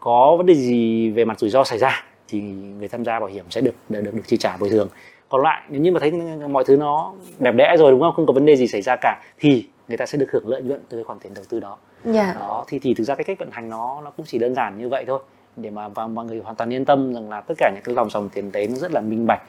có 0.00 0.36
vấn 0.36 0.46
đề 0.46 0.54
gì 0.54 1.10
về 1.10 1.24
mặt 1.24 1.38
rủi 1.38 1.50
ro 1.50 1.64
xảy 1.64 1.78
ra 1.78 2.04
thì 2.28 2.40
người 2.40 2.88
tham 2.88 3.04
gia 3.04 3.20
bảo 3.20 3.28
hiểm 3.28 3.44
sẽ 3.50 3.60
được 3.60 3.74
được 3.88 4.00
được, 4.00 4.14
được 4.14 4.22
chi 4.26 4.36
trả 4.36 4.56
bồi 4.56 4.70
thường. 4.70 4.88
Còn 5.28 5.42
lại 5.42 5.62
nếu 5.68 5.80
như 5.80 5.92
mà 5.92 6.00
thấy 6.00 6.12
mọi 6.50 6.64
thứ 6.64 6.76
nó 6.76 7.12
đẹp 7.38 7.52
đẽ 7.52 7.76
rồi 7.78 7.90
đúng 7.90 8.00
không? 8.00 8.12
Không 8.14 8.26
có 8.26 8.32
vấn 8.32 8.46
đề 8.46 8.56
gì 8.56 8.66
xảy 8.66 8.82
ra 8.82 8.96
cả 9.00 9.22
thì 9.38 9.68
người 9.88 9.96
ta 9.96 10.06
sẽ 10.06 10.18
được 10.18 10.32
hưởng 10.32 10.48
lợi 10.48 10.62
nhuận 10.62 10.80
từ 10.88 10.96
cái 10.96 11.04
khoản 11.04 11.18
tiền 11.18 11.34
đầu 11.34 11.44
tư 11.48 11.60
đó. 11.60 11.76
Dạ. 12.04 12.34
Đó 12.38 12.64
thì 12.68 12.78
thì 12.78 12.94
thực 12.94 13.04
ra 13.04 13.14
cái 13.14 13.24
cách 13.24 13.38
vận 13.38 13.50
hành 13.52 13.68
nó 13.68 14.00
nó 14.04 14.10
cũng 14.10 14.26
chỉ 14.26 14.38
đơn 14.38 14.54
giản 14.54 14.78
như 14.78 14.88
vậy 14.88 15.04
thôi 15.06 15.20
để 15.56 15.70
mà 15.70 15.88
và 15.88 16.06
mọi 16.06 16.24
người 16.24 16.40
hoàn 16.40 16.56
toàn 16.56 16.72
yên 16.72 16.84
tâm 16.84 17.14
rằng 17.14 17.30
là 17.30 17.40
tất 17.40 17.54
cả 17.58 17.70
những 17.74 17.82
cái 17.84 17.94
dòng 17.94 18.10
dòng 18.10 18.28
tiền 18.28 18.52
đấy 18.52 18.68
nó 18.70 18.76
rất 18.76 18.92
là 18.92 19.00
minh 19.00 19.26
bạch 19.26 19.42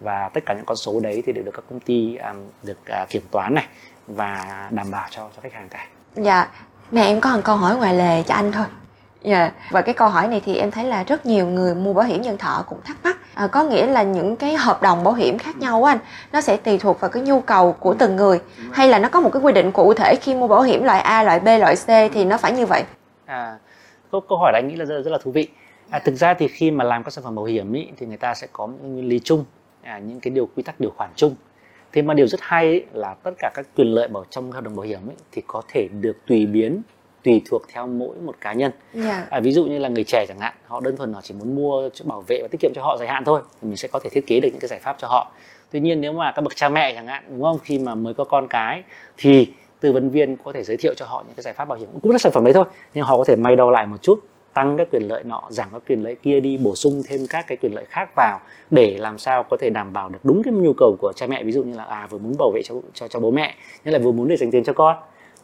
và 0.00 0.30
tất 0.34 0.46
cả 0.46 0.54
những 0.54 0.64
con 0.64 0.76
số 0.76 1.00
đấy 1.00 1.22
thì 1.26 1.32
đều 1.32 1.44
được 1.44 1.52
các 1.54 1.64
công 1.70 1.80
ty 1.80 2.16
à, 2.16 2.34
được 2.62 2.86
à, 2.86 3.06
kiểm 3.08 3.22
toán 3.30 3.54
này 3.54 3.66
và 4.06 4.68
đảm 4.70 4.90
bảo 4.90 5.08
cho 5.10 5.28
cho 5.36 5.42
khách 5.42 5.52
hàng 5.52 5.68
cả. 5.68 5.86
Dạ, 6.14 6.48
mẹ 6.90 7.02
em 7.02 7.20
có 7.20 7.36
một 7.36 7.40
câu 7.44 7.56
hỏi 7.56 7.76
ngoài 7.76 7.94
lề 7.94 8.22
cho 8.22 8.34
anh 8.34 8.52
thôi. 8.52 8.64
Dạ, 9.22 9.52
và 9.70 9.82
cái 9.82 9.94
câu 9.94 10.08
hỏi 10.08 10.28
này 10.28 10.42
thì 10.44 10.56
em 10.56 10.70
thấy 10.70 10.84
là 10.84 11.04
rất 11.04 11.26
nhiều 11.26 11.46
người 11.46 11.74
mua 11.74 11.92
bảo 11.92 12.04
hiểm 12.04 12.22
nhân 12.22 12.38
thọ 12.38 12.64
cũng 12.68 12.78
thắc 12.84 12.96
mắc. 13.04 13.16
À, 13.34 13.46
có 13.46 13.62
nghĩa 13.62 13.86
là 13.86 14.02
những 14.02 14.36
cái 14.36 14.56
hợp 14.56 14.82
đồng 14.82 15.04
bảo 15.04 15.14
hiểm 15.14 15.38
khác 15.38 15.56
nhau 15.56 15.84
á 15.84 15.92
anh, 15.92 15.98
nó 16.32 16.40
sẽ 16.40 16.56
tùy 16.56 16.78
thuộc 16.78 17.00
vào 17.00 17.10
cái 17.10 17.22
nhu 17.22 17.40
cầu 17.40 17.72
của 17.72 17.94
từng 17.94 18.16
người 18.16 18.40
hay 18.72 18.88
là 18.88 18.98
nó 18.98 19.08
có 19.08 19.20
một 19.20 19.30
cái 19.32 19.42
quy 19.42 19.52
định 19.52 19.72
cụ 19.72 19.94
thể 19.94 20.16
khi 20.16 20.34
mua 20.34 20.48
bảo 20.48 20.62
hiểm 20.62 20.84
loại 20.84 21.00
A, 21.00 21.22
loại 21.22 21.40
B, 21.40 21.46
loại 21.60 21.76
C 21.76 21.86
thì 21.86 22.24
nó 22.24 22.36
phải 22.36 22.52
như 22.52 22.66
vậy. 22.66 22.84
À, 23.24 23.58
câu, 24.12 24.20
câu 24.28 24.38
hỏi 24.38 24.52
này 24.52 24.62
anh 24.62 24.68
nghĩ 24.68 24.76
là 24.76 24.84
rất, 24.84 25.02
rất 25.02 25.10
là 25.10 25.18
thú 25.22 25.30
vị. 25.30 25.48
À, 25.90 25.98
thực 25.98 26.14
ra 26.14 26.34
thì 26.34 26.48
khi 26.48 26.70
mà 26.70 26.84
làm 26.84 27.04
các 27.04 27.10
sản 27.10 27.24
phẩm 27.24 27.34
bảo 27.34 27.44
hiểm 27.44 27.72
ý, 27.72 27.88
thì 27.96 28.06
người 28.06 28.16
ta 28.16 28.34
sẽ 28.34 28.46
có 28.52 28.66
những 28.66 28.92
nguyên 28.92 29.08
lý 29.08 29.20
chung, 29.24 29.44
à, 29.86 29.98
những 29.98 30.20
cái 30.20 30.30
điều 30.30 30.46
quy 30.46 30.62
tắc 30.62 30.80
điều 30.80 30.90
khoản 30.90 31.10
chung. 31.16 31.34
Thế 31.92 32.02
mà 32.02 32.14
điều 32.14 32.26
rất 32.26 32.40
hay 32.42 32.72
ý, 32.72 32.80
là 32.92 33.14
tất 33.14 33.30
cả 33.38 33.50
các 33.54 33.66
quyền 33.76 33.86
lợi 33.86 34.08
bảo 34.08 34.24
trong 34.30 34.52
hợp 34.52 34.64
đồng 34.64 34.76
bảo 34.76 34.86
hiểm 34.86 35.08
ý, 35.08 35.14
thì 35.32 35.42
có 35.46 35.62
thể 35.68 35.88
được 36.00 36.16
tùy 36.26 36.46
biến, 36.46 36.82
tùy 37.22 37.42
thuộc 37.50 37.62
theo 37.72 37.86
mỗi 37.86 38.16
một 38.16 38.36
cá 38.40 38.52
nhân. 38.52 38.72
Dạ. 38.94 39.26
À, 39.30 39.40
ví 39.40 39.52
dụ 39.52 39.64
như 39.64 39.78
là 39.78 39.88
người 39.88 40.04
trẻ 40.04 40.24
chẳng 40.28 40.38
hạn, 40.38 40.54
họ 40.66 40.80
đơn 40.80 40.96
thuần 40.96 41.12
họ 41.12 41.20
chỉ 41.22 41.34
muốn 41.34 41.54
mua 41.54 41.88
cho 41.94 42.04
bảo 42.04 42.24
vệ 42.26 42.42
và 42.42 42.48
tiết 42.48 42.58
kiệm 42.60 42.72
cho 42.74 42.82
họ 42.82 42.96
dài 42.98 43.08
hạn 43.08 43.24
thôi, 43.24 43.40
thì 43.60 43.68
mình 43.68 43.76
sẽ 43.76 43.88
có 43.88 43.98
thể 43.98 44.10
thiết 44.10 44.26
kế 44.26 44.40
được 44.40 44.48
những 44.52 44.60
cái 44.60 44.68
giải 44.68 44.80
pháp 44.80 44.96
cho 44.98 45.08
họ. 45.08 45.32
Tuy 45.70 45.80
nhiên 45.80 46.00
nếu 46.00 46.12
mà 46.12 46.32
các 46.32 46.42
bậc 46.42 46.56
cha 46.56 46.68
mẹ 46.68 46.94
chẳng 46.94 47.06
hạn, 47.06 47.24
đúng 47.28 47.42
không? 47.42 47.58
Khi 47.58 47.78
mà 47.78 47.94
mới 47.94 48.14
có 48.14 48.24
con 48.24 48.46
cái 48.48 48.82
thì 49.16 49.52
tư 49.80 49.92
vấn 49.92 50.10
viên 50.10 50.36
có 50.36 50.52
thể 50.52 50.62
giới 50.62 50.76
thiệu 50.76 50.94
cho 50.94 51.06
họ 51.06 51.24
những 51.26 51.34
cái 51.36 51.42
giải 51.42 51.54
pháp 51.54 51.64
bảo 51.64 51.78
hiểm 51.78 51.88
cũng 52.02 52.12
là 52.12 52.18
sản 52.18 52.32
phẩm 52.32 52.44
đấy 52.44 52.52
thôi, 52.52 52.64
nhưng 52.94 53.04
họ 53.04 53.16
có 53.16 53.24
thể 53.24 53.36
may 53.36 53.56
đo 53.56 53.70
lại 53.70 53.86
một 53.86 54.02
chút, 54.02 54.20
tăng 54.56 54.76
các 54.76 54.88
quyền 54.92 55.02
lợi 55.08 55.24
nọ, 55.24 55.42
giảm 55.50 55.68
các 55.72 55.82
quyền 55.88 56.02
lợi 56.04 56.14
kia 56.22 56.40
đi, 56.40 56.56
bổ 56.56 56.74
sung 56.74 57.02
thêm 57.08 57.20
các 57.30 57.44
cái 57.48 57.56
quyền 57.56 57.74
lợi 57.74 57.84
khác 57.88 58.08
vào 58.16 58.40
để 58.70 58.96
làm 58.98 59.18
sao 59.18 59.42
có 59.42 59.56
thể 59.60 59.70
đảm 59.70 59.92
bảo 59.92 60.08
được 60.08 60.18
đúng 60.22 60.42
cái 60.42 60.52
nhu 60.54 60.72
cầu 60.72 60.96
của 61.00 61.12
cha 61.16 61.26
mẹ. 61.26 61.44
Ví 61.44 61.52
dụ 61.52 61.62
như 61.62 61.76
là 61.76 61.84
à 61.84 62.06
vừa 62.10 62.18
muốn 62.18 62.34
bảo 62.38 62.50
vệ 62.54 62.60
cho 62.64 62.74
cho 62.94 63.08
cho 63.08 63.20
bố 63.20 63.30
mẹ, 63.30 63.54
nhưng 63.84 63.92
lại 63.92 64.02
vừa 64.02 64.12
muốn 64.12 64.28
để 64.28 64.36
dành 64.36 64.50
tiền 64.50 64.64
cho 64.64 64.72
con. 64.72 64.96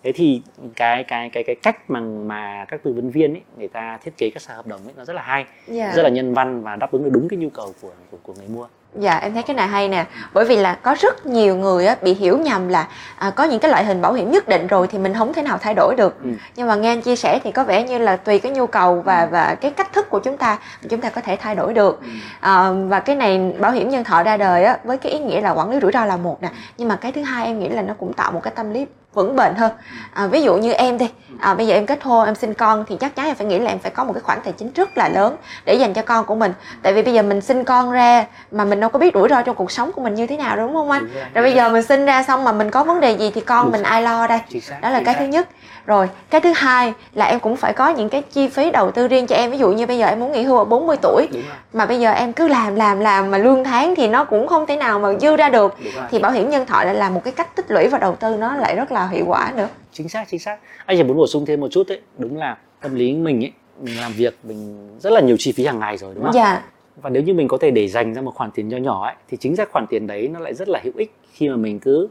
Thế 0.02 0.12
thì 0.12 0.42
cái 0.76 1.04
cái 1.04 1.30
cái 1.30 1.42
cái 1.44 1.56
cách 1.62 1.90
mà 1.90 2.00
mà 2.00 2.64
các 2.68 2.82
tư 2.82 2.92
vấn 2.92 3.10
viên 3.10 3.34
ấy 3.34 3.42
người 3.58 3.68
ta 3.68 3.98
thiết 4.04 4.16
kế 4.16 4.30
các 4.30 4.42
sản 4.42 4.56
hợp 4.56 4.66
đồng 4.66 4.80
ấy 4.84 4.92
nó 4.96 5.04
rất 5.04 5.12
là 5.12 5.22
hay 5.22 5.44
Dạ. 5.66 5.92
rất 5.96 6.02
là 6.02 6.08
nhân 6.08 6.34
văn 6.34 6.62
và 6.62 6.76
đáp 6.76 6.92
ứng 6.92 7.04
được 7.04 7.10
đúng 7.12 7.28
cái 7.28 7.36
nhu 7.36 7.48
cầu 7.50 7.74
của 7.82 7.92
của, 8.10 8.18
của 8.22 8.34
người 8.38 8.48
mua 8.48 8.66
Dạ 8.94 9.18
em 9.18 9.34
thấy 9.34 9.42
cái 9.42 9.56
này 9.56 9.68
hay 9.68 9.88
nè. 9.88 10.04
Bởi 10.32 10.44
vì 10.44 10.56
là 10.56 10.74
có 10.74 10.96
rất 11.00 11.26
nhiều 11.26 11.56
người 11.56 11.86
á, 11.86 11.96
bị 12.02 12.14
hiểu 12.14 12.38
nhầm 12.38 12.68
là 12.68 12.86
à, 13.16 13.30
có 13.30 13.44
những 13.44 13.58
cái 13.60 13.70
loại 13.70 13.84
hình 13.84 14.02
bảo 14.02 14.12
hiểm 14.12 14.30
nhất 14.30 14.48
định 14.48 14.66
rồi 14.66 14.86
thì 14.86 14.98
mình 14.98 15.14
không 15.14 15.32
thể 15.32 15.42
nào 15.42 15.58
thay 15.58 15.74
đổi 15.74 15.94
được. 15.96 16.22
Ừ. 16.24 16.30
Nhưng 16.56 16.68
mà 16.68 16.74
nghe 16.74 16.92
anh 16.92 17.00
chia 17.02 17.16
sẻ 17.16 17.40
thì 17.44 17.52
có 17.52 17.64
vẻ 17.64 17.82
như 17.82 17.98
là 17.98 18.16
tùy 18.16 18.38
cái 18.38 18.52
nhu 18.52 18.66
cầu 18.66 19.02
và 19.04 19.28
và 19.30 19.54
cái 19.60 19.70
cách 19.70 19.92
thức 19.92 20.10
của 20.10 20.18
chúng 20.18 20.36
ta 20.36 20.58
Chúng 20.88 21.00
ta 21.00 21.10
có 21.10 21.20
thể 21.20 21.36
thay 21.36 21.54
đổi 21.54 21.74
được. 21.74 22.00
À, 22.40 22.70
Và 22.88 23.00
cái 23.00 23.16
này 23.16 23.52
bảo 23.58 23.72
hiểm 23.72 23.90
nhân 23.90 24.04
thọ 24.04 24.22
ra 24.22 24.36
đời 24.36 24.64
á, 24.64 24.78
với 24.84 24.98
cái 24.98 25.12
ý 25.12 25.18
nghĩa 25.18 25.40
là 25.40 25.50
quản 25.50 25.70
lý 25.70 25.80
rủi 25.80 25.92
ro 25.92 26.04
là 26.04 26.16
một 26.16 26.42
nè. 26.42 26.48
Nhưng 26.78 26.88
mà 26.88 26.96
cái 26.96 27.12
thứ 27.12 27.22
hai 27.22 27.46
em 27.46 27.58
nghĩ 27.58 27.68
là 27.68 27.82
nó 27.82 27.94
cũng 27.98 28.12
tạo 28.12 28.32
một 28.32 28.40
cái 28.42 28.52
tâm 28.56 28.70
lý 28.70 28.86
vững 29.14 29.36
bền 29.36 29.54
hơn. 29.54 29.72
À, 30.12 30.26
ví 30.26 30.42
dụ 30.42 30.56
như 30.56 30.72
em 30.72 30.98
đi. 30.98 31.10
À, 31.40 31.54
bây 31.54 31.66
giờ 31.66 31.74
em 31.74 31.86
kết 31.86 32.02
hôn 32.02 32.24
em 32.24 32.34
sinh 32.34 32.54
con 32.54 32.84
thì 32.88 32.96
chắc 33.00 33.16
chắn 33.16 33.26
em 33.26 33.34
phải 33.34 33.46
nghĩ 33.46 33.58
là 33.58 33.70
em 33.70 33.78
phải 33.78 33.90
có 33.90 34.04
một 34.04 34.12
cái 34.12 34.22
khoản 34.22 34.38
tài 34.44 34.52
chính 34.52 34.72
rất 34.72 34.98
là 34.98 35.08
lớn 35.08 35.36
để 35.64 35.74
dành 35.74 35.94
cho 35.94 36.02
con 36.02 36.24
của 36.24 36.34
mình. 36.34 36.52
Tại 36.82 36.92
vì 36.92 37.02
bây 37.02 37.14
giờ 37.14 37.22
mình 37.22 37.40
sinh 37.40 37.64
con 37.64 37.90
ra 37.90 38.26
mà 38.50 38.64
mình 38.64 38.80
đâu 38.82 38.90
có 38.90 38.98
biết 38.98 39.14
rủi 39.14 39.28
ro 39.28 39.42
trong 39.42 39.56
cuộc 39.56 39.70
sống 39.70 39.92
của 39.92 40.02
mình 40.02 40.14
như 40.14 40.26
thế 40.26 40.36
nào 40.36 40.56
đúng 40.56 40.74
không 40.74 40.90
anh? 40.90 41.02
Đúng 41.02 41.14
rồi. 41.14 41.24
rồi 41.34 41.42
bây 41.42 41.54
giờ 41.54 41.68
mình 41.68 41.82
sinh 41.82 42.04
ra 42.06 42.22
xong 42.22 42.44
mà 42.44 42.52
mình 42.52 42.70
có 42.70 42.84
vấn 42.84 43.00
đề 43.00 43.10
gì 43.12 43.30
thì 43.34 43.40
con 43.40 43.64
Đúng 43.64 43.72
mình 43.72 43.82
ai 43.82 44.02
lo 44.02 44.26
đây? 44.26 44.38
Xác 44.62 44.80
đó 44.80 44.90
là 44.90 45.02
cái 45.04 45.14
xác. 45.14 45.20
thứ 45.20 45.26
nhất. 45.26 45.48
Rồi 45.86 46.08
cái 46.30 46.40
thứ 46.40 46.52
hai 46.56 46.92
là 47.14 47.26
em 47.26 47.40
cũng 47.40 47.56
phải 47.56 47.72
có 47.72 47.88
những 47.88 48.08
cái 48.08 48.22
chi 48.22 48.48
phí 48.48 48.70
đầu 48.70 48.90
tư 48.90 49.08
riêng 49.08 49.26
cho 49.26 49.36
em. 49.36 49.50
Ví 49.50 49.58
dụ 49.58 49.72
như 49.72 49.86
bây 49.86 49.98
giờ 49.98 50.06
em 50.06 50.20
muốn 50.20 50.32
nghỉ 50.32 50.42
hưu 50.42 50.58
ở 50.58 50.64
40 50.64 50.96
tuổi 51.02 51.26
mà 51.72 51.86
bây 51.86 52.00
giờ 52.00 52.10
em 52.10 52.32
cứ 52.32 52.48
làm 52.48 52.74
làm 52.74 53.00
làm 53.00 53.30
mà 53.30 53.38
lương 53.38 53.64
tháng 53.64 53.94
thì 53.96 54.08
nó 54.08 54.24
cũng 54.24 54.48
không 54.48 54.66
thể 54.66 54.76
nào 54.76 54.98
mà 54.98 55.08
dư 55.20 55.36
ra 55.36 55.48
được. 55.48 55.76
Thì 56.10 56.18
bảo 56.18 56.32
hiểm 56.32 56.50
nhân 56.50 56.66
thọ 56.66 56.84
lại 56.84 56.94
là 56.94 57.10
một 57.10 57.20
cái 57.24 57.32
cách 57.32 57.56
tích 57.56 57.70
lũy 57.70 57.88
và 57.88 57.98
đầu 57.98 58.16
tư 58.16 58.36
nó 58.36 58.56
lại 58.56 58.76
rất 58.76 58.92
là 58.92 59.08
hiệu 59.08 59.24
quả 59.26 59.52
nữa. 59.56 59.68
Chính 59.92 60.08
xác 60.08 60.24
chính 60.30 60.40
xác. 60.40 60.56
Anh 60.86 60.96
chỉ 60.96 61.02
muốn 61.02 61.16
bổ 61.16 61.26
sung 61.26 61.46
thêm 61.46 61.60
một 61.60 61.68
chút 61.70 61.86
đấy 61.88 62.00
đúng 62.18 62.36
là 62.36 62.56
tâm 62.80 62.94
lý 62.94 63.12
mình 63.12 63.44
ấy 63.44 63.52
mình 63.80 64.00
làm 64.00 64.12
việc 64.12 64.38
mình 64.42 64.88
rất 65.00 65.12
là 65.12 65.20
nhiều 65.20 65.36
chi 65.38 65.52
phí 65.52 65.66
hàng 65.66 65.78
ngày 65.78 65.96
rồi 65.96 66.14
đúng 66.14 66.24
không? 66.24 66.34
Dạ 66.34 66.62
và 66.96 67.10
nếu 67.10 67.22
như 67.22 67.34
mình 67.34 67.48
có 67.48 67.58
thể 67.58 67.70
để 67.70 67.88
dành 67.88 68.14
ra 68.14 68.22
một 68.22 68.34
khoản 68.34 68.50
tiền 68.50 68.68
nho 68.68 68.76
nhỏ 68.76 69.04
ấy 69.04 69.14
thì 69.28 69.36
chính 69.36 69.56
xác 69.56 69.72
khoản 69.72 69.86
tiền 69.86 70.06
đấy 70.06 70.28
nó 70.28 70.40
lại 70.40 70.54
rất 70.54 70.68
là 70.68 70.80
hữu 70.82 70.92
ích 70.96 71.12
khi 71.32 71.48
mà 71.48 71.56
mình 71.56 71.80
cứ 71.80 72.08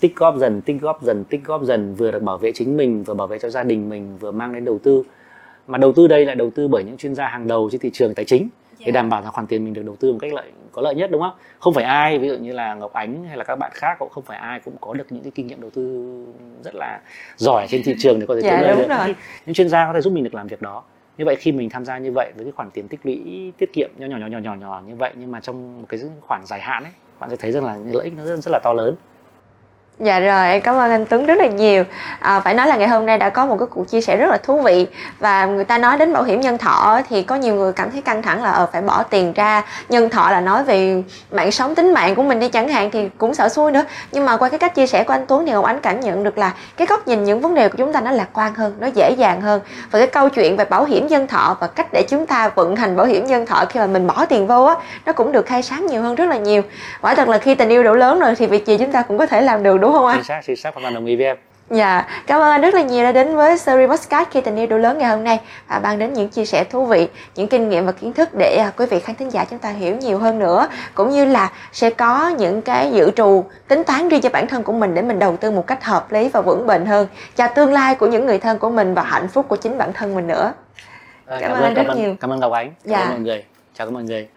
tích 0.00 0.16
góp 0.16 0.36
dần 0.36 0.60
tích 0.60 0.76
góp 0.80 1.02
dần 1.02 1.24
tích 1.24 1.44
góp 1.44 1.62
dần 1.62 1.94
vừa 1.94 2.10
được 2.10 2.22
bảo 2.22 2.38
vệ 2.38 2.52
chính 2.52 2.76
mình 2.76 3.02
vừa 3.02 3.14
bảo 3.14 3.26
vệ 3.26 3.38
cho 3.38 3.50
gia 3.50 3.62
đình 3.62 3.88
mình 3.88 4.16
vừa 4.20 4.30
mang 4.30 4.52
đến 4.52 4.64
đầu 4.64 4.78
tư 4.82 5.02
mà 5.66 5.78
đầu 5.78 5.92
tư 5.92 6.06
đây 6.06 6.26
lại 6.26 6.36
đầu 6.36 6.50
tư 6.50 6.68
bởi 6.68 6.84
những 6.84 6.96
chuyên 6.96 7.14
gia 7.14 7.28
hàng 7.28 7.46
đầu 7.46 7.68
trên 7.72 7.80
thị 7.80 7.90
trường 7.92 8.14
tài 8.14 8.24
chính 8.24 8.48
để 8.86 8.92
đảm 8.92 9.08
bảo 9.10 9.20
là 9.20 9.30
khoản 9.30 9.46
tiền 9.46 9.64
mình 9.64 9.74
được 9.74 9.82
đầu 9.84 9.96
tư 9.96 10.12
một 10.12 10.18
cách 10.20 10.32
lợi 10.32 10.52
có 10.72 10.82
lợi 10.82 10.94
nhất 10.94 11.10
đúng 11.10 11.20
không? 11.22 11.34
Không 11.58 11.74
phải 11.74 11.84
ai 11.84 12.18
ví 12.18 12.28
dụ 12.28 12.36
như 12.36 12.52
là 12.52 12.74
Ngọc 12.74 12.92
Ánh 12.92 13.24
hay 13.24 13.36
là 13.36 13.44
các 13.44 13.56
bạn 13.56 13.70
khác 13.74 13.96
cũng 13.98 14.08
không 14.10 14.24
phải 14.24 14.38
ai 14.38 14.60
cũng 14.60 14.74
có 14.80 14.94
được 14.94 15.06
những 15.10 15.22
cái 15.22 15.32
kinh 15.34 15.46
nghiệm 15.46 15.60
đầu 15.60 15.70
tư 15.70 16.14
rất 16.64 16.74
là 16.74 17.00
giỏi 17.36 17.66
trên 17.68 17.82
thị 17.84 17.94
trường 17.98 18.20
để 18.20 18.26
có 18.26 18.34
thể 18.34 18.40
dạ, 18.42 18.60
lợi 18.60 18.76
được. 18.76 18.88
Rồi. 18.88 19.14
Những 19.46 19.54
chuyên 19.54 19.68
gia 19.68 19.86
có 19.86 19.92
thể 19.92 20.00
giúp 20.00 20.12
mình 20.12 20.24
được 20.24 20.34
làm 20.34 20.46
việc 20.46 20.62
đó. 20.62 20.82
Như 21.18 21.24
vậy 21.24 21.36
khi 21.36 21.52
mình 21.52 21.70
tham 21.70 21.84
gia 21.84 21.98
như 21.98 22.12
vậy 22.12 22.32
với 22.36 22.44
cái 22.44 22.52
khoản 22.52 22.70
tiền 22.70 22.88
tích 22.88 23.00
lũy 23.04 23.52
tiết 23.58 23.72
kiệm 23.72 23.90
nhỏ 23.96 24.06
nhỏ 24.06 24.16
nhỏ 24.16 24.26
nhỏ 24.26 24.38
nhỏ 24.38 24.54
nhỏ 24.54 24.82
như 24.86 24.94
vậy 24.96 25.12
nhưng 25.16 25.30
mà 25.30 25.40
trong 25.40 25.80
một 25.80 25.86
cái 25.88 26.00
khoản 26.20 26.42
dài 26.46 26.60
hạn 26.60 26.82
ấy 26.82 26.92
bạn 27.18 27.30
sẽ 27.30 27.36
thấy 27.36 27.52
rằng 27.52 27.64
là 27.64 27.76
lợi 27.92 28.04
ích 28.04 28.12
nó 28.16 28.24
rất, 28.24 28.36
rất 28.36 28.50
là 28.52 28.60
to 28.64 28.72
lớn. 28.72 28.94
Dạ 29.98 30.20
rồi, 30.20 30.48
em 30.48 30.60
cảm 30.60 30.74
ơn 30.74 30.90
anh 30.90 31.06
Tuấn 31.06 31.26
rất 31.26 31.38
là 31.38 31.46
nhiều. 31.46 31.84
À, 32.20 32.40
phải 32.40 32.54
nói 32.54 32.66
là 32.66 32.76
ngày 32.76 32.88
hôm 32.88 33.06
nay 33.06 33.18
đã 33.18 33.30
có 33.30 33.46
một 33.46 33.56
cái 33.58 33.66
cuộc 33.70 33.88
chia 33.88 34.00
sẻ 34.00 34.16
rất 34.16 34.30
là 34.30 34.36
thú 34.36 34.60
vị 34.60 34.86
và 35.20 35.46
người 35.46 35.64
ta 35.64 35.78
nói 35.78 35.98
đến 35.98 36.12
bảo 36.12 36.22
hiểm 36.22 36.40
nhân 36.40 36.58
thọ 36.58 37.00
thì 37.08 37.22
có 37.22 37.34
nhiều 37.34 37.54
người 37.54 37.72
cảm 37.72 37.90
thấy 37.90 38.02
căng 38.02 38.22
thẳng 38.22 38.42
là 38.42 38.50
ờ 38.50 38.66
phải 38.72 38.82
bỏ 38.82 39.02
tiền 39.02 39.32
ra. 39.32 39.62
Nhân 39.88 40.10
thọ 40.10 40.30
là 40.30 40.40
nói 40.40 40.64
về 40.64 41.02
mạng 41.30 41.52
sống 41.52 41.74
tính 41.74 41.94
mạng 41.94 42.14
của 42.14 42.22
mình 42.22 42.40
đi 42.40 42.48
chẳng 42.48 42.68
hạn 42.68 42.90
thì 42.90 43.08
cũng 43.18 43.34
sợ 43.34 43.48
xui 43.48 43.72
nữa. 43.72 43.84
Nhưng 44.12 44.26
mà 44.26 44.36
qua 44.36 44.48
cái 44.48 44.58
cách 44.58 44.74
chia 44.74 44.86
sẻ 44.86 45.04
của 45.04 45.12
anh 45.12 45.26
Tuấn 45.26 45.46
thì 45.46 45.52
Ngọc 45.52 45.64
Ánh 45.64 45.80
cảm 45.80 46.00
nhận 46.00 46.24
được 46.24 46.38
là 46.38 46.52
cái 46.76 46.86
góc 46.86 47.08
nhìn 47.08 47.24
những 47.24 47.40
vấn 47.40 47.54
đề 47.54 47.68
của 47.68 47.78
chúng 47.78 47.92
ta 47.92 48.00
nó 48.00 48.10
lạc 48.10 48.28
quan 48.32 48.54
hơn, 48.54 48.76
nó 48.80 48.86
dễ 48.94 49.10
dàng 49.18 49.40
hơn. 49.40 49.60
Và 49.90 49.98
cái 49.98 50.08
câu 50.08 50.28
chuyện 50.28 50.56
về 50.56 50.64
bảo 50.64 50.84
hiểm 50.84 51.06
nhân 51.06 51.26
thọ 51.26 51.56
và 51.60 51.66
cách 51.66 51.86
để 51.92 52.02
chúng 52.08 52.26
ta 52.26 52.48
vận 52.48 52.76
hành 52.76 52.96
bảo 52.96 53.06
hiểm 53.06 53.26
nhân 53.26 53.46
thọ 53.46 53.64
khi 53.68 53.80
mà 53.80 53.86
mình 53.86 54.06
bỏ 54.06 54.24
tiền 54.24 54.46
vô 54.46 54.64
á 54.64 54.74
nó 55.06 55.12
cũng 55.12 55.32
được 55.32 55.46
khai 55.46 55.62
sáng 55.62 55.86
nhiều 55.86 56.02
hơn 56.02 56.14
rất 56.14 56.28
là 56.28 56.36
nhiều. 56.36 56.62
Quả 57.00 57.14
thật 57.14 57.28
là 57.28 57.38
khi 57.38 57.54
tình 57.54 57.68
yêu 57.68 57.82
đủ 57.82 57.94
lớn 57.94 58.20
rồi 58.20 58.34
thì 58.34 58.46
việc 58.46 58.66
gì 58.66 58.78
chúng 58.78 58.92
ta 58.92 59.02
cũng 59.02 59.18
có 59.18 59.26
thể 59.26 59.40
làm 59.40 59.62
được 59.62 59.83
đúng 59.84 59.92
không 59.92 60.06
anh? 60.06 60.16
Chính 60.16 60.24
xác, 60.24 60.40
chính 60.46 60.56
xác, 60.56 60.74
hoàn 60.74 60.82
toàn 60.82 60.94
đồng 60.94 61.06
ý 61.06 61.16
với 61.16 61.26
em. 61.26 61.36
Dạ, 61.70 62.06
cảm 62.26 62.40
ơn 62.40 62.50
anh 62.50 62.60
rất 62.60 62.74
là 62.74 62.82
nhiều 62.82 63.04
đã 63.04 63.12
đến 63.12 63.36
với 63.36 63.58
series 63.58 63.90
podcast 63.90 64.30
khi 64.30 64.40
tình 64.40 64.56
yêu 64.56 64.66
đủ 64.66 64.76
lớn 64.76 64.98
ngày 64.98 65.10
hôm 65.10 65.24
nay 65.24 65.40
và 65.68 65.78
mang 65.78 65.98
đến 65.98 66.12
những 66.12 66.28
chia 66.28 66.44
sẻ 66.44 66.64
thú 66.64 66.86
vị, 66.86 67.08
những 67.34 67.48
kinh 67.48 67.68
nghiệm 67.68 67.86
và 67.86 67.92
kiến 67.92 68.12
thức 68.12 68.28
để 68.38 68.56
à, 68.56 68.72
quý 68.76 68.86
vị 68.86 69.00
khán 69.00 69.16
thính 69.16 69.30
giả 69.30 69.44
chúng 69.50 69.58
ta 69.58 69.68
hiểu 69.68 69.96
nhiều 69.96 70.18
hơn 70.18 70.38
nữa, 70.38 70.68
cũng 70.94 71.10
như 71.10 71.24
là 71.24 71.52
sẽ 71.72 71.90
có 71.90 72.28
những 72.28 72.62
cái 72.62 72.92
dự 72.92 73.10
trù 73.16 73.44
tính 73.68 73.84
toán 73.84 74.08
riêng 74.08 74.20
cho 74.20 74.28
bản 74.28 74.46
thân 74.46 74.62
của 74.62 74.72
mình 74.72 74.94
để 74.94 75.02
mình 75.02 75.18
đầu 75.18 75.36
tư 75.36 75.50
một 75.50 75.66
cách 75.66 75.84
hợp 75.84 76.12
lý 76.12 76.28
và 76.28 76.40
vững 76.40 76.66
bền 76.66 76.86
hơn 76.86 77.06
cho 77.36 77.48
tương 77.48 77.72
lai 77.72 77.94
của 77.94 78.06
những 78.06 78.26
người 78.26 78.38
thân 78.38 78.58
của 78.58 78.70
mình 78.70 78.94
và 78.94 79.02
hạnh 79.02 79.28
phúc 79.28 79.46
của 79.48 79.56
chính 79.56 79.78
bản 79.78 79.92
thân 79.92 80.14
mình 80.14 80.26
nữa. 80.26 80.52
À, 81.26 81.38
Cảm 81.40 81.52
ơn 81.52 81.62
anh 81.62 81.74
rất 81.74 81.84
cảm 81.86 81.96
nhiều. 81.98 82.16
Cảm 82.20 82.32
ơn 82.32 82.40
Ngọc 82.40 82.52
Ánh. 82.52 82.72
Dạ. 82.84 82.98
Cảm 82.98 83.06
ơn 83.06 83.10
mọi 83.10 83.20
người. 83.20 83.44
Chào 83.74 83.86
các 83.86 83.92
mọi 83.92 84.02
người. 84.02 84.28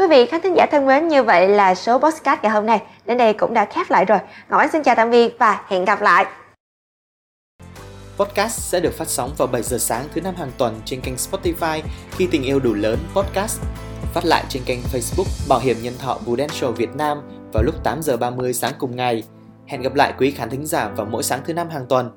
Quý 0.00 0.06
vị 0.06 0.26
khán 0.26 0.40
thính 0.40 0.56
giả 0.56 0.66
thân 0.70 0.86
mến, 0.86 1.08
như 1.08 1.22
vậy 1.22 1.48
là 1.48 1.74
số 1.74 1.98
podcast 1.98 2.42
ngày 2.42 2.52
hôm 2.52 2.66
nay 2.66 2.82
đến 3.06 3.18
đây 3.18 3.32
cũng 3.32 3.54
đã 3.54 3.64
khép 3.64 3.90
lại 3.90 4.04
rồi. 4.04 4.18
Ngọc 4.48 4.60
Ánh 4.60 4.70
xin 4.72 4.82
chào 4.82 4.94
tạm 4.94 5.10
biệt 5.10 5.36
và 5.38 5.64
hẹn 5.68 5.84
gặp 5.84 6.02
lại. 6.02 6.26
Podcast 8.18 8.60
sẽ 8.60 8.80
được 8.80 8.94
phát 8.98 9.08
sóng 9.08 9.30
vào 9.38 9.48
7 9.48 9.62
giờ 9.62 9.78
sáng 9.78 10.04
thứ 10.14 10.20
năm 10.20 10.34
hàng 10.34 10.50
tuần 10.58 10.80
trên 10.84 11.00
kênh 11.00 11.14
Spotify 11.14 11.80
khi 12.10 12.28
tình 12.30 12.42
yêu 12.42 12.60
đủ 12.60 12.74
lớn 12.74 12.98
podcast. 13.14 13.60
Phát 14.14 14.24
lại 14.24 14.44
trên 14.48 14.62
kênh 14.66 14.78
Facebook 14.92 15.48
Bảo 15.48 15.58
hiểm 15.58 15.76
nhân 15.82 15.94
thọ 15.98 16.18
Prudential 16.24 16.70
Việt 16.70 16.96
Nam 16.96 17.22
vào 17.52 17.62
lúc 17.62 17.74
8 17.84 18.02
giờ 18.02 18.16
30 18.16 18.52
sáng 18.52 18.72
cùng 18.78 18.96
ngày. 18.96 19.22
Hẹn 19.66 19.82
gặp 19.82 19.94
lại 19.94 20.14
quý 20.18 20.30
khán 20.30 20.50
thính 20.50 20.66
giả 20.66 20.88
vào 20.96 21.06
mỗi 21.10 21.22
sáng 21.22 21.40
thứ 21.46 21.54
năm 21.54 21.68
hàng 21.68 21.86
tuần. 21.88 22.10